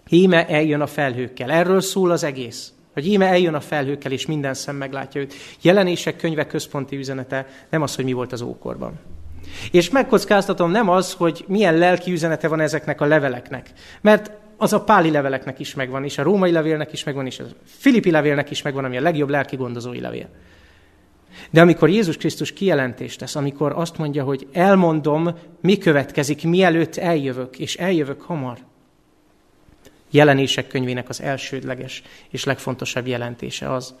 íme 0.08 0.48
eljön 0.48 0.80
a 0.80 0.86
felhőkkel. 0.86 1.50
Erről 1.50 1.80
szól 1.80 2.10
az 2.10 2.24
egész. 2.24 2.72
Hogy 2.92 3.06
íme 3.06 3.26
eljön 3.26 3.54
a 3.54 3.60
felhőkkel, 3.60 4.12
és 4.12 4.26
minden 4.26 4.54
szem 4.54 4.76
meglátja 4.76 5.20
őt. 5.20 5.34
Jelenések 5.60 6.16
könyve 6.16 6.46
központi 6.46 6.96
üzenete 6.96 7.46
nem 7.70 7.82
az, 7.82 7.94
hogy 7.94 8.04
mi 8.04 8.12
volt 8.12 8.32
az 8.32 8.40
ókorban. 8.40 8.98
És 9.70 9.90
megkockáztatom 9.90 10.70
nem 10.70 10.88
az, 10.88 11.12
hogy 11.12 11.44
milyen 11.48 11.78
lelki 11.78 12.12
üzenete 12.12 12.48
van 12.48 12.60
ezeknek 12.60 13.00
a 13.00 13.04
leveleknek. 13.04 13.70
Mert 14.00 14.30
az 14.64 14.72
a 14.72 14.84
páli 14.84 15.10
leveleknek 15.10 15.58
is 15.58 15.74
megvan, 15.74 16.04
és 16.04 16.18
a 16.18 16.22
római 16.22 16.50
levélnek 16.50 16.92
is 16.92 17.04
megvan, 17.04 17.26
és 17.26 17.38
a 17.38 17.44
filipi 17.64 18.10
levélnek 18.10 18.50
is 18.50 18.62
megvan, 18.62 18.84
ami 18.84 18.96
a 18.96 19.00
legjobb 19.00 19.28
lelki 19.28 19.56
gondozói 19.56 20.00
levél. 20.00 20.28
De 21.50 21.60
amikor 21.60 21.88
Jézus 21.88 22.16
Krisztus 22.16 22.52
kijelentést 22.52 23.18
tesz, 23.18 23.34
amikor 23.34 23.72
azt 23.72 23.98
mondja, 23.98 24.24
hogy 24.24 24.46
elmondom, 24.52 25.38
mi 25.60 25.78
következik, 25.78 26.44
mielőtt 26.44 26.96
eljövök, 26.96 27.58
és 27.58 27.76
eljövök 27.76 28.22
hamar, 28.22 28.58
jelenések 30.10 30.66
könyvének 30.66 31.08
az 31.08 31.20
elsődleges 31.20 32.02
és 32.28 32.44
legfontosabb 32.44 33.06
jelentése 33.06 33.72
az, 33.72 33.94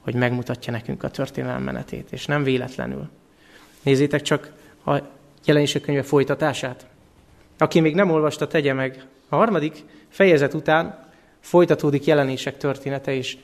hogy 0.00 0.14
megmutatja 0.14 0.72
nekünk 0.72 1.02
a 1.02 1.10
történelem 1.10 1.62
menetét, 1.62 2.12
és 2.12 2.26
nem 2.26 2.42
véletlenül. 2.42 3.08
Nézzétek 3.82 4.22
csak 4.22 4.52
a 4.86 4.98
jelenések 5.44 5.82
könyve 5.82 6.02
folytatását. 6.02 6.86
Aki 7.58 7.80
még 7.80 7.94
nem 7.94 8.10
olvasta, 8.10 8.46
tegye 8.46 8.72
meg. 8.72 9.06
A 9.28 9.36
harmadik 9.36 9.84
fejezet 10.16 10.54
után 10.54 11.08
folytatódik 11.40 12.04
jelenések 12.04 12.56
története, 12.56 13.14
és 13.14 13.36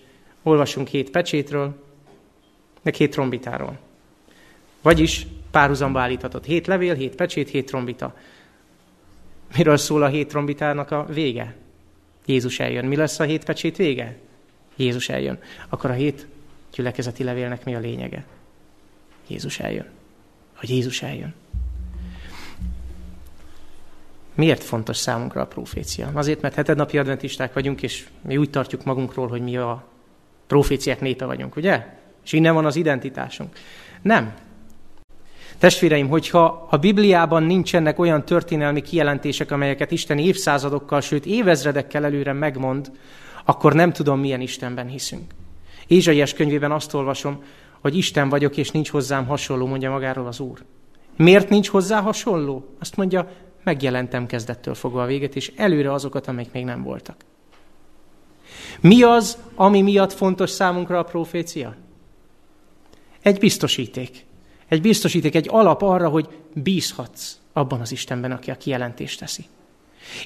olvasunk 0.43 0.89
hét 0.89 1.11
pecsétről, 1.11 1.83
meg 2.83 2.95
hét 2.95 3.11
trombitáról. 3.11 3.79
Vagyis 4.83 5.27
párhuzamba 5.51 6.01
állíthatott. 6.01 6.45
Hét 6.45 6.67
levél, 6.67 6.95
hét 6.95 7.15
pecsét, 7.15 7.49
hét 7.49 7.67
trombita. 7.67 8.17
Miről 9.57 9.77
szól 9.77 10.03
a 10.03 10.09
hét 10.09 10.29
trombitának 10.29 10.91
a 10.91 11.05
vége? 11.05 11.55
Jézus 12.27 12.59
eljön. 12.59 12.85
Mi 12.85 12.97
lesz 12.97 13.21
a 13.21 13.25
hét 13.25 13.45
pecsét 13.45 13.77
vége? 13.77 14.17
Jézus 14.77 15.09
eljön. 15.09 15.39
Akkor 15.69 15.91
a 15.91 15.95
hét 15.95 16.27
gyülekezeti 16.75 17.25
levélnek 17.25 17.65
mi 17.65 17.75
a 17.75 17.79
lényege? 17.79 18.25
Jézus 19.27 19.61
eljön. 19.61 19.87
Hogy 20.55 20.71
Jézus 20.71 21.03
eljön. 21.03 21.35
Miért 24.35 24.65
fontos 24.65 24.97
számunkra 24.97 25.41
a 25.41 25.47
profécia? 25.47 26.11
Azért, 26.15 26.41
mert 26.41 26.55
heted 26.55 26.77
napi 26.77 26.99
adventisták 26.99 27.53
vagyunk, 27.53 27.83
és 27.83 28.09
mi 28.23 28.37
úgy 28.37 28.51
tartjuk 28.51 28.85
magunkról, 28.85 29.29
hogy 29.29 29.43
mi 29.43 29.57
a 29.57 29.85
proféciák 30.47 31.01
népe 31.01 31.25
vagyunk, 31.25 31.57
ugye? 31.57 31.87
És 32.25 32.33
innen 32.33 32.55
van 32.55 32.65
az 32.65 32.77
identitásunk. 32.77 33.57
Nem. 34.03 34.35
Testvéreim, 35.59 36.09
hogyha 36.09 36.67
a 36.71 36.77
Bibliában 36.77 37.43
nincsenek 37.43 37.99
olyan 37.99 38.25
történelmi 38.25 38.83
kijelentések, 38.83 39.51
amelyeket 39.51 39.91
Isten 39.91 40.19
évszázadokkal, 40.19 41.01
sőt 41.01 41.27
évezredekkel 41.27 42.05
előre 42.05 42.33
megmond, 42.33 42.91
akkor 43.45 43.73
nem 43.73 43.93
tudom, 43.93 44.21
milyen 44.21 44.41
Istenben 44.41 44.87
hiszünk. 44.87 45.33
Ézsaiás 45.87 46.33
könyvében 46.33 46.73
azt 46.73 46.95
olvasom, 46.95 47.43
hogy 47.81 47.97
Isten 47.97 48.29
vagyok, 48.29 48.57
és 48.57 48.71
nincs 48.71 48.91
hozzám 48.91 49.27
hasonló, 49.27 49.67
mondja 49.67 49.91
magáról 49.91 50.27
az 50.27 50.41
Úr. 50.41 50.59
Miért 51.17 51.49
nincs 51.49 51.69
hozzá 51.69 52.01
hasonló? 52.01 52.75
Azt 52.81 52.97
mondja, 52.97 53.29
megjelentem 53.63 54.27
kezdettől 54.27 54.75
fogva 54.75 55.03
a 55.03 55.07
véget, 55.07 55.37
és 55.37 55.53
előre 55.57 55.93
azokat, 55.93 56.27
amik 56.27 56.53
még 56.53 56.65
nem 56.65 56.83
voltak. 56.83 57.17
Mi 58.81 59.03
az, 59.03 59.39
ami 59.55 59.83
miatt 59.83 60.13
fontos 60.13 60.51
számunkra 60.51 60.99
a 60.99 61.03
profécia? 61.03 61.75
Egy 63.23 63.39
biztosíték. 63.39 64.25
Egy 64.69 64.81
biztosíték, 64.81 65.35
egy 65.35 65.49
alap 65.51 65.83
arra, 65.83 66.09
hogy 66.09 66.29
bízhatsz 66.55 67.39
abban 67.53 67.81
az 67.81 67.93
Istenben, 67.93 68.33
aki 68.33 68.51
a 68.51 68.57
kijelentést 68.57 69.19
teszi. 69.19 69.45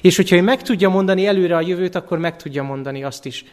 És 0.01 0.15
hogyha 0.15 0.35
ő 0.35 0.41
meg 0.41 0.61
tudja 0.61 0.89
mondani 0.89 1.25
előre 1.25 1.55
a 1.55 1.61
jövőt, 1.61 1.95
akkor 1.95 2.17
meg 2.17 2.35
tudja 2.35 2.63
mondani 2.63 3.03
azt 3.03 3.25
is, 3.25 3.45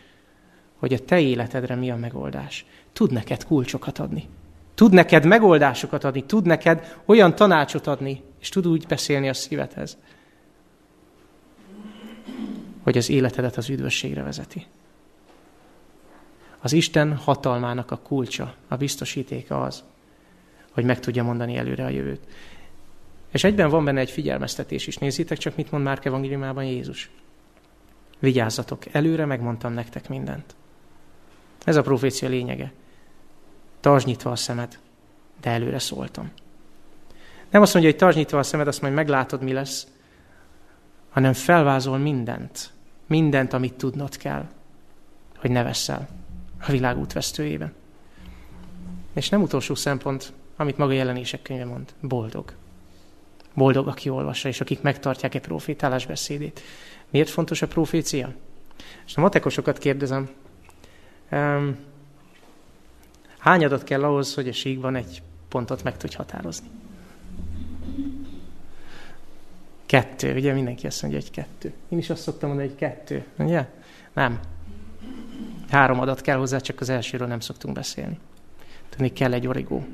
hogy 0.76 0.92
a 0.92 0.98
te 0.98 1.20
életedre 1.20 1.74
mi 1.74 1.90
a 1.90 1.96
megoldás. 1.96 2.66
Tud 2.92 3.12
neked 3.12 3.44
kulcsokat 3.44 3.98
adni. 3.98 4.28
Tud 4.74 4.92
neked 4.92 5.24
megoldásokat 5.24 6.04
adni, 6.04 6.24
tud 6.24 6.46
neked 6.46 6.96
olyan 7.04 7.34
tanácsot 7.34 7.86
adni, 7.86 8.22
és 8.44 8.50
tud 8.50 8.66
úgy 8.66 8.86
beszélni 8.86 9.28
a 9.28 9.34
szívedhez, 9.34 9.98
hogy 12.82 12.96
az 12.96 13.08
életedet 13.08 13.56
az 13.56 13.68
üdvösségre 13.68 14.22
vezeti. 14.22 14.66
Az 16.60 16.72
Isten 16.72 17.16
hatalmának 17.16 17.90
a 17.90 17.98
kulcsa, 17.98 18.54
a 18.68 18.76
biztosítéka 18.76 19.62
az, 19.62 19.84
hogy 20.70 20.84
meg 20.84 21.00
tudja 21.00 21.22
mondani 21.22 21.56
előre 21.56 21.84
a 21.84 21.88
jövőt. 21.88 22.20
És 23.30 23.44
egyben 23.44 23.70
van 23.70 23.84
benne 23.84 24.00
egy 24.00 24.10
figyelmeztetés 24.10 24.86
is. 24.86 24.98
Nézzétek 24.98 25.38
csak, 25.38 25.56
mit 25.56 25.70
mond 25.70 25.84
Márk 25.84 26.04
evangéliumában 26.04 26.64
Jézus. 26.64 27.10
Vigyázzatok, 28.18 28.94
előre 28.94 29.24
megmondtam 29.24 29.72
nektek 29.72 30.08
mindent. 30.08 30.54
Ez 31.64 31.76
a 31.76 31.82
profécia 31.82 32.28
lényege. 32.28 32.72
Tartsd 33.80 34.06
nyitva 34.06 34.30
a 34.30 34.36
szemed, 34.36 34.78
de 35.40 35.50
előre 35.50 35.78
szóltam. 35.78 36.32
Nem 37.54 37.62
azt 37.62 37.73
mondja, 37.73 37.90
hogy 37.90 38.00
tartsd 38.00 38.18
nyitva 38.18 38.38
a 38.38 38.42
szemed, 38.42 38.66
azt 38.66 38.80
majd 38.80 38.94
meglátod, 38.94 39.42
mi 39.42 39.52
lesz, 39.52 39.87
hanem 41.11 41.32
felvázol 41.32 41.99
mindent, 41.99 42.70
mindent, 43.06 43.52
amit 43.52 43.75
tudnod 43.75 44.16
kell, 44.16 44.49
hogy 45.37 45.50
ne 45.50 45.62
veszel 45.62 46.08
a 46.66 46.70
világ 46.70 46.99
útvesztőjében. 46.99 47.73
És 49.12 49.28
nem 49.28 49.42
utolsó 49.42 49.75
szempont, 49.75 50.32
amit 50.56 50.78
maga 50.78 50.92
jelenések 50.92 51.42
könyve 51.42 51.64
mond, 51.64 51.94
boldog. 52.00 52.52
Boldog, 53.54 53.88
aki 53.88 54.08
olvassa, 54.08 54.49
és 54.49 54.61
akik 54.61 54.82
megtartják 54.82 55.34
egy 55.34 55.40
profétálás 55.40 56.06
beszédét. 56.06 56.61
Miért 57.11 57.30
fontos 57.30 57.62
a 57.62 57.66
profécia? 57.66 58.34
És 59.06 59.16
a 59.16 59.20
matekosokat 59.20 59.78
kérdezem, 59.78 60.30
um, 61.30 61.76
hány 63.38 63.64
adat 63.64 63.84
kell 63.84 64.04
ahhoz, 64.04 64.34
hogy 64.34 64.49
a 64.49 64.52
síkban 64.52 64.96
egy 64.96 65.23
pontot 65.49 65.82
meg 65.82 65.96
tudj 65.96 66.16
határozni? 66.16 66.68
Kettő, 69.86 70.34
ugye 70.34 70.52
mindenki 70.52 70.86
azt 70.86 71.02
mondja, 71.02 71.20
hogy 71.20 71.30
kettő. 71.30 71.73
Én 71.88 71.99
is 71.99 72.10
azt 72.10 72.23
szoktam 72.23 72.49
mondani, 72.49 72.68
hogy 72.68 72.78
kettő, 72.78 73.25
ugye? 73.38 73.66
Nem. 74.12 74.40
Három 75.70 76.00
adat 76.00 76.20
kell 76.20 76.36
hozzá, 76.36 76.58
csak 76.58 76.80
az 76.80 76.88
elsőről 76.88 77.26
nem 77.26 77.40
szoktunk 77.40 77.75
beszélni. 77.75 78.18
Tudni 78.88 79.12
kell 79.12 79.32
egy 79.32 79.47
origó. 79.47 79.86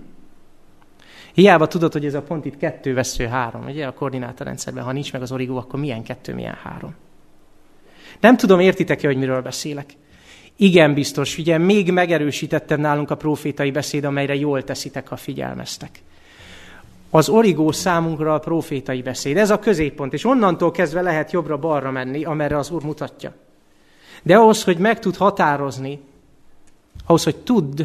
Hiába 1.33 1.66
tudod, 1.66 1.92
hogy 1.92 2.07
ez 2.07 2.14
a 2.14 2.22
pont 2.22 2.44
itt 2.44 2.57
kettő 2.57 2.94
vesző 2.94 3.26
három, 3.26 3.66
ugye 3.66 3.87
a 3.87 3.92
koordinátorrendszerben, 3.92 4.85
ha 4.85 4.92
nincs 4.92 5.12
meg 5.12 5.22
az 5.22 5.33
origó, 5.33 5.57
akkor 5.57 5.81
milyen 5.81 6.03
kettő, 6.03 6.35
milyen 6.35 6.59
három. 6.62 6.94
Nem 8.20 8.37
tudom, 8.37 8.61
értitek-e, 8.61 9.07
hogy 9.07 9.16
miről 9.16 9.42
beszélek? 9.42 9.92
Igen, 10.57 10.94
biztos, 10.94 11.38
ugye 11.38 11.59
még 11.59 11.92
megerősítettem 11.92 12.81
nálunk 12.81 13.11
a 13.11 13.16
profétai 13.16 13.70
beszéd, 13.70 14.05
amelyre 14.05 14.35
jól 14.35 14.64
teszitek, 14.64 15.09
ha 15.09 15.16
figyelmeztek. 15.16 15.90
Az 17.11 17.29
origó 17.29 17.73
számunkra 17.73 18.35
a 18.35 18.38
profétai 18.38 19.03
beszéd. 19.03 19.37
Ez 19.37 19.51
a 19.51 19.59
középpont, 19.59 20.12
és 20.12 20.25
onnantól 20.25 20.70
kezdve 20.70 21.01
lehet 21.01 21.33
jobbra-balra 21.33 21.90
menni, 21.90 22.25
amerre 22.25 22.59
az 22.59 22.70
Úr 22.70 22.83
mutatja. 22.83 23.33
De 24.23 24.37
ahhoz, 24.37 24.64
hogy 24.64 24.79
meg 24.79 24.99
tud 24.99 25.16
határozni, 25.16 26.01
ahhoz, 27.07 27.25
hogy 27.25 27.37
tudd 27.37 27.83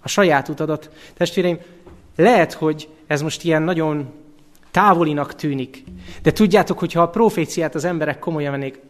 a 0.00 0.08
saját 0.08 0.48
utadat, 0.48 0.90
testvéreim, 1.14 1.58
lehet, 2.16 2.52
hogy 2.52 2.88
ez 3.06 3.22
most 3.22 3.44
ilyen 3.44 3.62
nagyon 3.62 4.12
távolinak 4.70 5.34
tűnik, 5.34 5.84
de 6.22 6.32
tudjátok, 6.32 6.78
hogy 6.78 6.92
ha 6.92 7.02
a 7.02 7.08
proféciát 7.08 7.74
az 7.74 7.84
emberek 7.84 8.18
komolyan 8.18 8.50
vennék, 8.50 8.80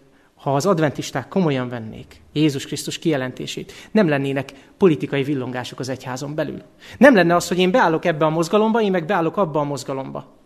ha 0.42 0.54
az 0.54 0.66
adventisták 0.66 1.28
komolyan 1.28 1.68
vennék 1.68 2.20
Jézus 2.32 2.66
Krisztus 2.66 2.98
kijelentését, 2.98 3.72
nem 3.90 4.08
lennének 4.08 4.52
politikai 4.76 5.22
villongások 5.22 5.78
az 5.78 5.88
egyházon 5.88 6.34
belül. 6.34 6.62
Nem 6.98 7.14
lenne 7.14 7.34
az, 7.34 7.48
hogy 7.48 7.58
én 7.58 7.70
beállok 7.70 8.04
ebbe 8.04 8.24
a 8.24 8.30
mozgalomba, 8.30 8.82
én 8.82 8.90
meg 8.90 9.06
beállok 9.06 9.36
abba 9.36 9.60
a 9.60 9.64
mozgalomba. 9.64 10.36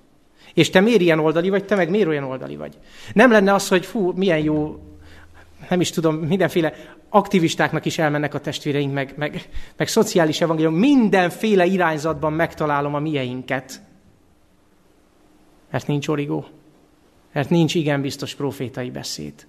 És 0.55 0.71
te 0.71 0.81
miért 0.81 1.01
ilyen 1.01 1.19
oldali 1.19 1.49
vagy, 1.49 1.65
te 1.65 1.75
meg 1.75 1.91
miért 1.91 2.09
olyan 2.09 2.25
oldali 2.25 2.57
vagy. 2.57 2.79
Nem 3.13 3.31
lenne 3.31 3.55
az, 3.55 3.69
hogy 3.69 3.87
fú, 3.87 4.13
milyen 4.13 4.39
jó, 4.39 4.81
nem 5.69 5.81
is 5.81 5.91
tudom, 5.91 6.15
mindenféle 6.15 6.73
aktivistáknak 7.09 7.85
is 7.85 7.99
elmennek 7.99 8.35
a 8.35 8.41
testvéreink, 8.41 8.93
meg, 8.93 9.15
meg, 9.17 9.49
meg 9.77 9.89
szociális 9.89 10.41
evangélium, 10.41 10.75
mindenféle 10.75 11.65
irányzatban 11.65 12.33
megtalálom 12.33 12.95
a 12.95 12.99
mieinket. 12.99 13.81
Mert 15.71 15.87
nincs 15.87 16.09
origó. 16.09 16.47
Mert 17.33 17.51
nincs 17.51 17.75
igen 17.75 18.01
biztos 18.01 18.35
profétai 18.35 18.91
beszéd. 18.91 19.47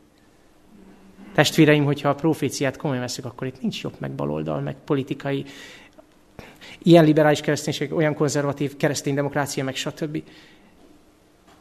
Testvéreim, 1.38 1.86
hogyha 1.86 2.10
a 2.10 2.16
proféciát 2.16 2.78
komolyan 2.78 3.02
veszük, 3.02 3.26
akkor 3.26 3.48
itt 3.48 3.62
nincs 3.62 3.82
jobb 3.82 3.94
meg 3.98 4.12
baloldal, 4.12 4.62
meg 4.62 4.76
politikai, 4.86 5.46
ilyen 6.84 7.04
liberális 7.04 7.42
kereszténység, 7.42 7.94
olyan 7.94 8.14
konzervatív 8.14 8.78
keresztény 8.78 9.14
demokrácia, 9.14 9.64
meg 9.64 9.76
stb. 9.76 10.24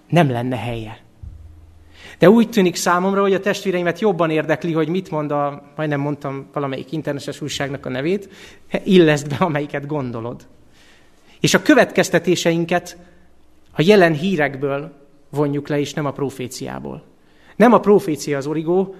Nem 0.08 0.30
lenne 0.30 0.56
helye. 0.56 1.00
De 2.18 2.30
úgy 2.30 2.50
tűnik 2.50 2.74
számomra, 2.74 3.20
hogy 3.20 3.34
a 3.34 3.40
testvéreimet 3.40 4.00
jobban 4.00 4.30
érdekli, 4.30 4.72
hogy 4.72 4.88
mit 4.88 5.10
mond 5.10 5.30
a, 5.30 5.72
majdnem 5.76 6.00
mondtam 6.00 6.46
valamelyik 6.52 6.92
internetes 6.92 7.40
újságnak 7.40 7.86
a 7.86 7.88
nevét, 7.88 8.28
illeszt 8.84 9.28
be, 9.28 9.36
amelyiket 9.36 9.86
gondolod. 9.86 10.46
És 11.40 11.54
a 11.54 11.62
következtetéseinket 11.62 12.96
a 13.72 13.82
jelen 13.82 14.12
hírekből 14.12 14.92
vonjuk 15.30 15.68
le, 15.68 15.78
és 15.78 15.94
nem 15.94 16.06
a 16.06 16.12
proféciából. 16.12 17.04
Nem 17.56 17.72
a 17.72 17.80
profécia 17.80 18.36
az 18.36 18.46
origó, 18.46 18.94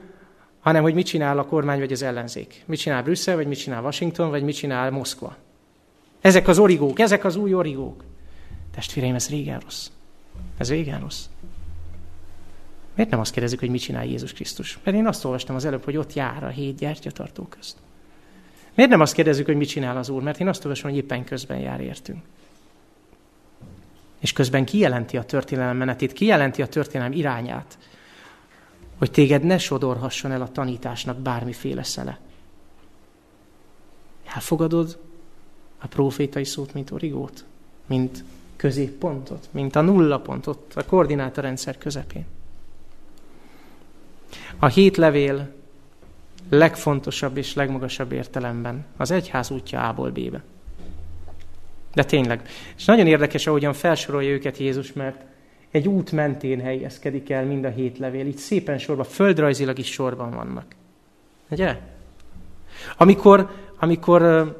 hanem 0.67 0.83
hogy 0.83 0.95
mit 0.95 1.07
csinál 1.07 1.39
a 1.39 1.45
kormány 1.45 1.79
vagy 1.79 1.93
az 1.93 2.03
ellenzék. 2.03 2.63
Mit 2.65 2.79
csinál 2.79 3.03
Brüsszel, 3.03 3.37
vagy 3.37 3.47
mit 3.47 3.59
csinál 3.59 3.83
Washington, 3.83 4.31
vagy 4.31 4.43
mit 4.43 4.57
csinál 4.57 4.91
Moszkva. 4.91 5.37
Ezek 6.21 6.49
az 6.49 6.59
origók, 6.59 6.99
ezek 6.99 7.25
az 7.25 7.37
új 7.37 7.55
origók. 7.55 8.05
Testvéreim, 8.75 9.15
ez 9.15 9.29
régen 9.29 9.61
rossz. 9.61 9.89
Ez 10.59 10.69
régen 10.69 11.01
rossz. 11.01 11.25
Miért 12.95 13.11
nem 13.11 13.21
azt 13.21 13.33
kérdezzük, 13.33 13.61
hogy 13.61 13.69
mit 13.69 13.81
csinál 13.81 14.05
Jézus 14.05 14.33
Krisztus? 14.33 14.79
Mert 14.85 14.97
én 14.97 15.07
azt 15.07 15.25
olvastam 15.25 15.57
az 15.57 15.65
előbb, 15.65 15.85
hogy 15.85 15.97
ott 15.97 16.13
jár 16.13 16.45
a 16.45 16.49
hét 16.49 16.77
gyertyatartó 16.77 17.43
közt. 17.43 17.77
Miért 18.75 18.91
nem 18.91 19.01
azt 19.01 19.15
kérdezzük, 19.15 19.47
hogy 19.47 19.57
mit 19.57 19.69
csinál 19.69 19.97
az 19.97 20.09
Úr? 20.09 20.23
Mert 20.23 20.41
én 20.41 20.49
azt 20.49 20.65
olvasom, 20.65 20.91
hogy 20.91 20.99
éppen 20.99 21.25
közben 21.25 21.59
jár 21.59 21.81
értünk. 21.81 22.23
És 24.19 24.33
közben 24.33 24.65
kijelenti 24.65 25.17
a 25.17 25.25
történelem 25.25 25.77
menetét, 25.77 26.13
kijelenti 26.13 26.63
a 26.63 26.67
történelem 26.67 27.13
irányát 27.13 27.79
hogy 28.99 29.11
téged 29.11 29.43
ne 29.43 29.59
sodorhasson 29.59 30.33
el 30.33 30.43
a 30.43 30.53
tanításnak 30.53 31.19
bármiféle 31.19 31.83
szele. 31.83 32.19
Elfogadod 34.35 34.99
a 35.79 35.87
profétai 35.87 36.45
szót, 36.45 36.75
mint 36.75 36.91
origót, 36.91 37.45
mint 37.87 38.25
középpontot, 38.57 39.49
mint 39.51 39.77
a 39.77 39.81
nulla 39.81 40.21
pontot 40.21 40.73
a 40.75 40.85
koordinátorrendszer 40.85 41.79
közepén. 41.79 42.27
A 44.59 44.67
hét 44.67 44.97
levél 44.97 45.55
legfontosabb 46.49 47.37
és 47.37 47.55
legmagasabb 47.55 48.13
értelemben 48.13 48.85
az 48.97 49.11
egyház 49.11 49.51
útja 49.51 49.89
A-ból 49.89 50.11
B-be. 50.11 50.43
De 51.95 52.05
tényleg. 52.05 52.49
És 52.77 52.85
nagyon 52.85 53.07
érdekes, 53.07 53.47
ahogyan 53.47 53.73
felsorolja 53.73 54.31
őket 54.31 54.59
Jézus, 54.59 54.93
mert 54.93 55.25
egy 55.77 55.89
út 55.89 56.13
mentén 56.13 56.61
helyezkedik 56.61 57.31
el 57.31 57.45
mind 57.45 57.65
a 57.65 57.69
hét 57.69 57.99
levél. 57.99 58.27
Itt 58.27 58.39
szépen 58.39 58.79
sorban, 58.79 59.05
földrajzilag 59.05 59.79
is 59.79 59.93
sorban 59.93 60.31
vannak. 60.31 60.65
Ugye? 61.51 61.77
Amikor, 62.97 63.51
amikor 63.79 64.55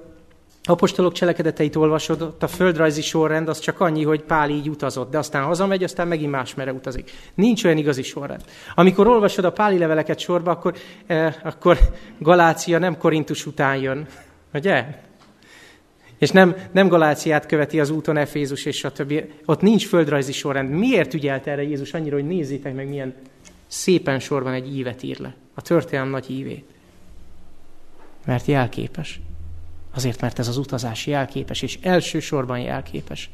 apostolok 0.65 1.13
cselekedeteit 1.13 1.77
olvasod, 1.77 2.23
ott 2.23 2.43
a 2.43 2.47
földrajzi 2.47 3.03
sorrend 3.03 3.49
az 3.49 3.59
csak 3.59 3.81
annyi, 3.81 4.05
hogy 4.05 4.23
Pál 4.23 4.51
így 4.51 4.69
utazott, 4.69 5.11
de 5.11 5.19
aztán 5.19 5.45
hazamegy, 5.45 5.83
aztán 5.83 6.09
megint 6.09 6.31
más 6.31 6.55
mere 6.55 6.73
utazik. 6.73 7.11
Nincs 7.35 7.65
olyan 7.65 7.77
igazi 7.77 8.03
sorrend. 8.03 8.45
Amikor 8.75 9.07
olvasod 9.07 9.45
a 9.45 9.53
páli 9.53 9.79
leveleket 9.79 10.19
sorba, 10.19 10.51
akkor, 10.51 10.75
eh, 11.07 11.35
akkor 11.43 11.79
Galácia 12.19 12.79
nem 12.79 12.99
Korintus 12.99 13.47
után 13.47 13.77
jön, 13.77 14.07
ugye? 14.55 14.85
És 16.19 16.31
nem, 16.31 16.57
nem 16.73 16.89
Galáciát 16.89 17.47
követi 17.47 17.81
az 17.81 17.91
úton 17.91 18.17
Efézus 18.17 18.65
és 18.65 18.85
a 18.85 18.93
többi. 18.93 19.25
Ott 19.45 19.61
nincs 19.61 19.87
földrajzi 19.87 20.33
sorrend. 20.33 20.71
Miért 20.71 21.15
ügyelt 21.15 21.47
erre 21.47 21.63
Jézus 21.63 21.95
annyira, 21.95 22.15
hogy 22.15 22.27
nézzétek 22.27 22.75
meg, 22.75 22.89
milyen 22.89 23.15
szépen 23.67 24.19
sorban 24.19 24.53
egy 24.53 24.77
ívet 24.77 25.03
ír 25.03 25.19
le. 25.19 25.35
A 25.55 25.63
történelem 25.63 26.11
nagy 26.11 26.31
ívét. 26.31 26.65
Mert 28.25 28.47
jelképes. 28.47 29.21
Azért, 29.95 30.21
mert 30.21 30.39
ez 30.39 30.49
az 30.49 30.57
utazás 30.57 31.07
jelképes, 31.07 31.63
és 31.63 31.79
elsősorban 31.83 32.59
jelképes. 32.59 33.31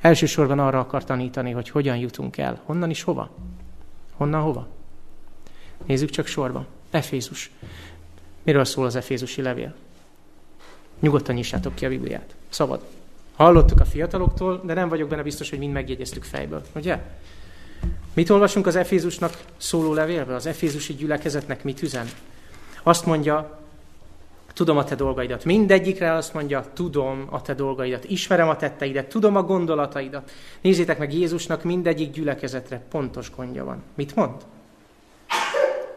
Elsősorban 0.00 0.58
arra 0.58 0.78
akar 0.78 1.04
tanítani, 1.04 1.50
hogy 1.50 1.70
hogyan 1.70 1.96
jutunk 1.96 2.36
el. 2.36 2.60
Honnan 2.64 2.90
is 2.90 3.02
hova? 3.02 3.30
Honnan 4.16 4.42
hova? 4.42 4.68
Nézzük 5.86 6.10
csak 6.10 6.26
sorba. 6.26 6.66
Efézus. 6.90 7.50
Miről 8.42 8.64
szól 8.64 8.86
az 8.86 8.96
Efézusi 8.96 9.42
levél? 9.42 9.74
Nyugodtan 11.00 11.34
nyissátok 11.34 11.74
ki 11.74 11.84
a 11.84 11.88
Bibliát. 11.88 12.34
Szabad. 12.48 12.80
Hallottuk 13.36 13.80
a 13.80 13.84
fiataloktól, 13.84 14.60
de 14.64 14.74
nem 14.74 14.88
vagyok 14.88 15.08
benne 15.08 15.22
biztos, 15.22 15.50
hogy 15.50 15.58
mind 15.58 15.72
megjegyeztük 15.72 16.24
fejből. 16.24 16.62
Ugye? 16.74 16.98
Mit 18.14 18.30
olvasunk 18.30 18.66
az 18.66 18.76
Efézusnak 18.76 19.44
szóló 19.56 19.92
levélből? 19.92 20.34
Az 20.34 20.46
Efézusi 20.46 20.94
gyülekezetnek 20.94 21.64
mit 21.64 21.82
üzen? 21.82 22.06
Azt 22.82 23.06
mondja, 23.06 23.58
tudom 24.52 24.76
a 24.76 24.84
te 24.84 24.94
dolgaidat. 24.94 25.44
Mindegyikre 25.44 26.12
azt 26.12 26.34
mondja, 26.34 26.64
tudom 26.72 27.26
a 27.30 27.42
te 27.42 27.54
dolgaidat, 27.54 28.04
ismerem 28.04 28.48
a 28.48 28.56
tetteidet, 28.56 29.08
tudom 29.08 29.36
a 29.36 29.42
gondolataidat. 29.42 30.30
Nézzétek 30.60 30.98
meg, 30.98 31.14
Jézusnak 31.14 31.62
mindegyik 31.62 32.10
gyülekezetre 32.10 32.82
pontos 32.90 33.30
gondja 33.36 33.64
van. 33.64 33.82
Mit 33.94 34.14
mond? 34.14 34.34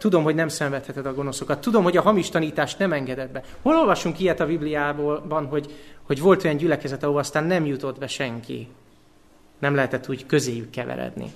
Tudom, 0.03 0.23
hogy 0.23 0.35
nem 0.35 0.47
szenvedheted 0.47 1.05
a 1.05 1.13
gonoszokat. 1.13 1.61
Tudom, 1.61 1.83
hogy 1.83 1.97
a 1.97 2.01
hamis 2.01 2.29
tanítást 2.29 2.79
nem 2.79 2.93
engeded 2.93 3.29
be. 3.29 3.43
Hol 3.61 3.75
olvasunk 3.75 4.19
ilyet 4.19 4.39
a 4.39 4.45
Bibliában, 4.45 5.45
hogy, 5.45 5.73
hogy 6.03 6.19
volt 6.19 6.43
olyan 6.43 6.57
gyülekezet, 6.57 7.03
ahol 7.03 7.17
aztán 7.17 7.43
nem 7.43 7.65
jutott 7.65 7.99
be 7.99 8.07
senki. 8.07 8.67
Nem 9.59 9.75
lehetett 9.75 10.09
úgy 10.09 10.25
közéjük 10.25 10.69
keveredni. 10.69 11.31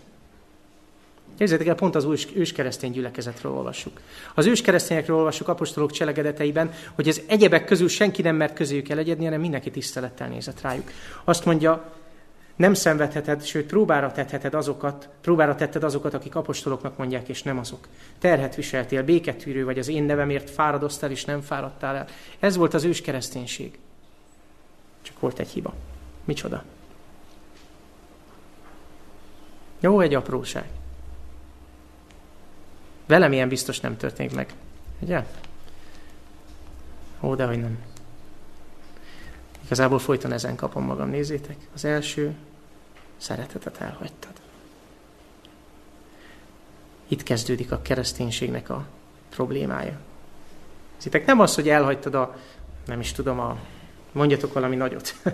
Képzeljétek 1.37 1.67
el, 1.67 1.75
pont 1.75 1.95
az 1.95 2.05
ős, 2.05 2.27
őskeresztény 2.33 2.91
gyülekezetről 2.91 3.51
olvassuk. 3.51 4.01
Az 4.33 4.45
őskeresztényekről 4.45 5.17
olvassuk 5.17 5.47
apostolok 5.47 5.91
cselekedeteiben, 5.91 6.71
hogy 6.93 7.07
az 7.07 7.21
egyebek 7.27 7.65
közül 7.65 7.87
senki 7.87 8.21
nem 8.21 8.35
mert 8.35 8.53
közéjük 8.53 8.89
elegyedni, 8.89 9.23
hanem 9.23 9.39
mindenki 9.39 9.71
tisztelettel 9.71 10.27
nézett 10.27 10.61
rájuk. 10.61 10.91
Azt 11.23 11.45
mondja, 11.45 11.91
nem 12.57 12.73
szenvedheted, 12.73 13.43
sőt 13.43 13.67
próbára 13.67 14.11
tetheted 14.11 14.53
azokat, 14.53 15.09
próbára 15.21 15.55
tetted 15.55 15.83
azokat, 15.83 16.13
akik 16.13 16.35
apostoloknak 16.35 16.97
mondják, 16.97 17.27
és 17.27 17.43
nem 17.43 17.57
azok. 17.57 17.87
Terhet 18.19 18.55
viseltél, 18.55 19.03
béketűrő 19.03 19.65
vagy, 19.65 19.79
az 19.79 19.87
én 19.87 20.03
nevemért 20.03 20.49
fáradoztál, 20.49 21.11
és 21.11 21.25
nem 21.25 21.41
fáradtál 21.41 21.95
el. 21.95 22.07
Ez 22.39 22.55
volt 22.55 22.73
az 22.73 22.83
ős 22.83 23.01
kereszténység. 23.01 23.79
Csak 25.01 25.19
volt 25.19 25.39
egy 25.39 25.49
hiba. 25.49 25.73
Micsoda? 26.23 26.63
Jó, 29.79 29.99
egy 29.99 30.13
apróság. 30.13 30.69
Velem 33.05 33.33
ilyen 33.33 33.49
biztos 33.49 33.79
nem 33.79 33.97
történik 33.97 34.35
meg. 34.35 34.53
Ugye? 34.99 35.25
Ó, 37.21 37.35
de 37.35 37.45
hogy 37.45 37.59
nem. 37.59 37.79
Igazából 39.65 39.99
folyton 39.99 40.31
ezen 40.31 40.55
kapom 40.55 40.83
magam, 40.83 41.09
nézzétek. 41.09 41.55
Az 41.73 41.85
első, 41.85 42.35
szeretetet 43.17 43.77
elhagytad. 43.81 44.31
Itt 47.07 47.23
kezdődik 47.23 47.71
a 47.71 47.81
kereszténységnek 47.81 48.69
a 48.69 48.85
problémája. 49.29 49.99
Nézzétek, 50.95 51.25
nem 51.25 51.39
az, 51.39 51.55
hogy 51.55 51.69
elhagytad 51.69 52.15
a, 52.15 52.35
nem 52.85 52.99
is 52.99 53.11
tudom, 53.11 53.39
a, 53.39 53.57
mondjatok 54.11 54.53
valami 54.53 54.75
nagyot. 54.75 55.15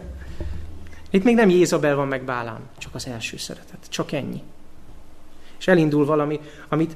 Itt 1.10 1.24
még 1.24 1.36
nem 1.36 1.50
Jézabel 1.50 1.96
van 1.96 2.08
meg 2.08 2.24
Bálám, 2.24 2.70
csak 2.78 2.96
az 2.96 3.08
első 3.08 3.38
szeretet. 3.38 3.80
Csak 3.90 4.12
ennyi. 4.12 4.42
És 5.60 5.68
elindul 5.68 6.06
valami, 6.06 6.40
amit 6.70 6.96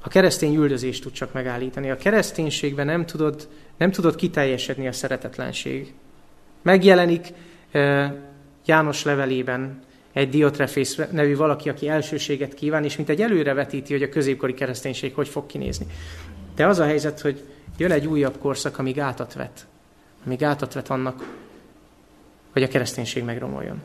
a 0.00 0.08
keresztény 0.08 0.54
üldözés 0.54 0.98
tud 0.98 1.12
csak 1.12 1.32
megállítani. 1.32 1.90
A 1.90 1.96
kereszténységben 1.96 2.86
nem 2.86 3.06
tudod, 3.06 3.48
nem 3.76 3.90
tudod 3.90 4.14
kiteljesedni 4.14 4.86
a 4.88 4.92
szeretetlenség. 4.92 5.94
Megjelenik 6.62 7.32
János 8.64 9.04
levelében 9.04 9.82
egy 10.12 10.28
Diotrefész 10.28 10.98
nevű 11.10 11.36
valaki, 11.36 11.68
aki 11.68 11.88
elsőséget 11.88 12.54
kíván, 12.54 12.84
és 12.84 12.96
mint 12.96 13.08
egy 13.08 13.22
előrevetíti, 13.22 13.92
hogy 13.92 14.02
a 14.02 14.08
középkori 14.08 14.54
kereszténység 14.54 15.14
hogy 15.14 15.28
fog 15.28 15.46
kinézni. 15.46 15.86
De 16.54 16.66
az 16.66 16.78
a 16.78 16.84
helyzet, 16.84 17.20
hogy 17.20 17.42
jön 17.76 17.90
egy 17.90 18.06
újabb 18.06 18.38
korszak, 18.38 18.78
amíg 18.78 19.00
átat 19.00 19.32
vet. 19.32 19.66
Amíg 20.26 20.44
átat 20.44 20.72
vet 20.72 20.90
annak, 20.90 21.26
hogy 22.52 22.62
a 22.62 22.68
kereszténység 22.68 23.24
megromoljon. 23.24 23.82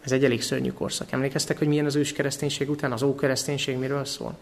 Ez 0.00 0.12
egy 0.12 0.24
elég 0.24 0.42
szörnyű 0.42 0.70
korszak. 0.70 1.12
Emlékeztek, 1.12 1.58
hogy 1.58 1.68
milyen 1.68 1.86
az 1.86 1.96
ős 1.96 2.12
kereszténység 2.12 2.70
után? 2.70 2.92
Az 2.92 3.02
ókereszténység 3.02 3.76
miről 3.76 4.04
szól? 4.04 4.36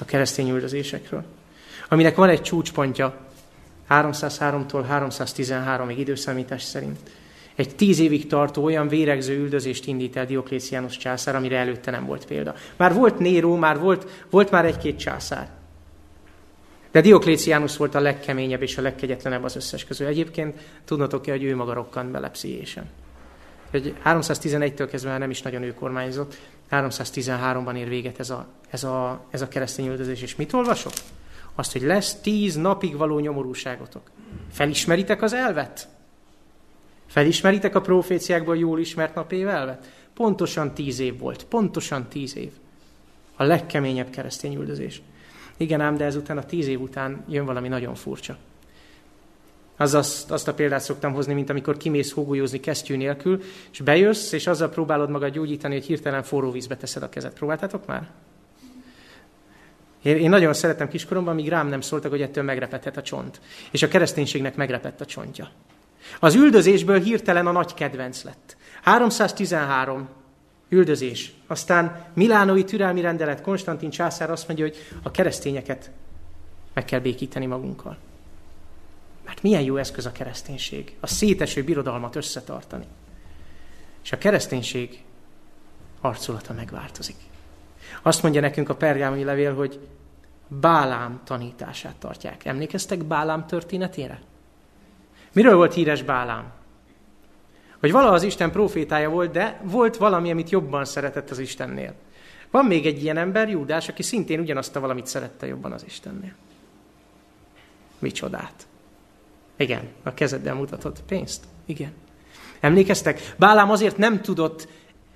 A 0.00 0.04
keresztény 0.04 0.50
üldözésekről. 0.50 1.24
Aminek 1.88 2.16
van 2.16 2.28
egy 2.28 2.42
csúcspontja, 2.42 3.16
303-tól 3.88 4.84
313-ig 4.90 5.94
időszámítás 5.98 6.62
szerint. 6.62 6.98
Egy 7.54 7.76
tíz 7.76 7.98
évig 7.98 8.26
tartó 8.26 8.64
olyan 8.64 8.88
véregző 8.88 9.38
üldözést 9.38 9.86
indít 9.86 10.16
el 10.16 10.26
Diokléciánus 10.26 10.96
császár, 10.96 11.36
amire 11.36 11.58
előtte 11.58 11.90
nem 11.90 12.06
volt 12.06 12.26
példa. 12.26 12.54
Már 12.76 12.94
volt 12.94 13.18
Néró, 13.18 13.56
már 13.56 13.78
volt, 13.78 14.26
volt 14.30 14.50
már 14.50 14.64
egy-két 14.64 14.98
császár. 14.98 15.48
De 16.90 17.00
Diokléciánus 17.00 17.76
volt 17.76 17.94
a 17.94 18.00
legkeményebb 18.00 18.62
és 18.62 18.78
a 18.78 18.82
legkegyetlenebb 18.82 19.44
az 19.44 19.56
összes 19.56 19.84
közül. 19.84 20.06
Egyébként 20.06 20.60
tudnotok-e, 20.84 21.30
hogy 21.30 21.42
ő 21.42 21.56
maga 21.56 21.72
rokkant 21.72 22.10
bele 22.10 22.30
pszichésen. 22.30 22.84
311-től 24.04 24.88
kezdve 24.90 25.18
nem 25.18 25.30
is 25.30 25.42
nagyon 25.42 25.62
ő 25.62 25.74
kormányzott, 25.74 26.36
313-ban 26.70 27.76
ér 27.76 27.88
véget 27.88 28.18
ez 28.18 28.30
a, 28.30 28.46
ez 28.70 28.84
a, 28.84 29.24
ez 29.30 29.42
a 29.42 29.48
keresztény 29.48 29.86
üldözés. 29.86 30.22
És 30.22 30.36
mit 30.36 30.52
olvasok? 30.52 30.92
Azt, 31.54 31.72
hogy 31.72 31.82
lesz 31.82 32.14
tíz 32.14 32.54
napig 32.54 32.96
való 32.96 33.18
nyomorúságotok. 33.18 34.10
Felismeritek 34.52 35.22
az 35.22 35.32
elvet? 35.32 35.88
Felismeritek 37.06 37.74
a 37.74 37.80
proféciákból 37.80 38.56
jól 38.56 38.80
ismert 38.80 39.14
napév 39.14 39.48
elvet? 39.48 39.86
Pontosan 40.14 40.74
tíz 40.74 40.98
év 40.98 41.18
volt. 41.18 41.44
Pontosan 41.44 42.08
tíz 42.08 42.36
év. 42.36 42.52
A 43.36 43.44
legkeményebb 43.44 44.10
keresztény 44.10 44.54
üldözés. 44.54 45.02
Igen 45.56 45.80
ám, 45.80 45.96
de 45.96 46.04
ezután 46.04 46.38
a 46.38 46.44
tíz 46.44 46.66
év 46.66 46.80
után 46.80 47.24
jön 47.28 47.44
valami 47.44 47.68
nagyon 47.68 47.94
furcsa. 47.94 48.36
Az 49.76 49.94
azt, 49.94 50.30
azt 50.30 50.48
a 50.48 50.54
példát 50.54 50.80
szoktam 50.80 51.12
hozni, 51.12 51.34
mint 51.34 51.50
amikor 51.50 51.76
kimész 51.76 52.12
hógolyózni 52.12 52.60
kesztyű 52.60 52.96
nélkül, 52.96 53.42
és 53.72 53.80
bejössz, 53.80 54.32
és 54.32 54.46
azzal 54.46 54.68
próbálod 54.68 55.10
magad 55.10 55.32
gyógyítani, 55.32 55.74
hogy 55.74 55.84
hirtelen 55.84 56.22
forró 56.22 56.50
vízbe 56.50 56.76
teszed 56.76 57.02
a 57.02 57.08
kezed. 57.08 57.32
Próbáltátok 57.32 57.86
már? 57.86 58.10
Én 60.02 60.28
nagyon 60.28 60.54
szeretem 60.54 60.88
kiskoromban, 60.88 61.34
míg 61.34 61.48
rám 61.48 61.68
nem 61.68 61.80
szóltak, 61.80 62.10
hogy 62.10 62.22
ettől 62.22 62.44
megrepethet 62.44 62.96
a 62.96 63.02
csont. 63.02 63.40
És 63.70 63.82
a 63.82 63.88
kereszténységnek 63.88 64.56
megrepett 64.56 65.00
a 65.00 65.04
csontja. 65.04 65.50
Az 66.20 66.34
üldözésből 66.34 67.00
hirtelen 67.00 67.46
a 67.46 67.52
nagy 67.52 67.74
kedvenc 67.74 68.22
lett. 68.22 68.56
313 68.82 70.08
üldözés. 70.68 71.32
Aztán 71.46 72.06
Milánói 72.14 72.64
türelmi 72.64 73.00
rendelet, 73.00 73.40
Konstantin 73.40 73.90
császár 73.90 74.30
azt 74.30 74.46
mondja, 74.46 74.64
hogy 74.64 74.76
a 75.02 75.10
keresztényeket 75.10 75.90
meg 76.74 76.84
kell 76.84 77.00
békíteni 77.00 77.46
magunkkal. 77.46 77.96
Mert 79.24 79.42
milyen 79.42 79.62
jó 79.62 79.76
eszköz 79.76 80.06
a 80.06 80.12
kereszténység. 80.12 80.96
A 81.00 81.06
széteső 81.06 81.64
birodalmat 81.64 82.16
összetartani. 82.16 82.84
És 84.02 84.12
a 84.12 84.18
kereszténység 84.18 85.02
arculata 86.00 86.52
megváltozik. 86.52 87.16
Azt 88.02 88.22
mondja 88.22 88.40
nekünk 88.40 88.68
a 88.68 88.76
pergámi 88.76 89.24
levél, 89.24 89.54
hogy 89.54 89.88
Bálám 90.48 91.20
tanítását 91.24 91.96
tartják. 91.96 92.44
Emlékeztek 92.44 93.04
Bálám 93.04 93.46
történetére? 93.46 94.20
Miről 95.34 95.56
volt 95.56 95.74
híres 95.74 96.02
Bálám? 96.02 96.52
Hogy 97.80 97.92
vala 97.92 98.10
az 98.10 98.22
Isten 98.22 98.50
profétája 98.50 99.10
volt, 99.10 99.30
de 99.30 99.60
volt 99.62 99.96
valami, 99.96 100.30
amit 100.30 100.50
jobban 100.50 100.84
szeretett 100.84 101.30
az 101.30 101.38
Istennél. 101.38 101.94
Van 102.50 102.64
még 102.64 102.86
egy 102.86 103.02
ilyen 103.02 103.16
ember, 103.16 103.48
Júdás, 103.48 103.88
aki 103.88 104.02
szintén 104.02 104.40
ugyanazt 104.40 104.76
a 104.76 104.80
valamit 104.80 105.06
szerette 105.06 105.46
jobban 105.46 105.72
az 105.72 105.84
Istennél. 105.86 106.32
Micsodát. 107.98 108.66
Igen, 109.56 109.88
a 110.02 110.14
kezeddel 110.14 110.54
mutatod 110.54 111.00
pénzt. 111.06 111.44
Igen. 111.64 111.92
Emlékeztek? 112.60 113.34
Bálám 113.36 113.70
azért 113.70 113.96
nem 113.96 114.22
tudott, 114.22 114.68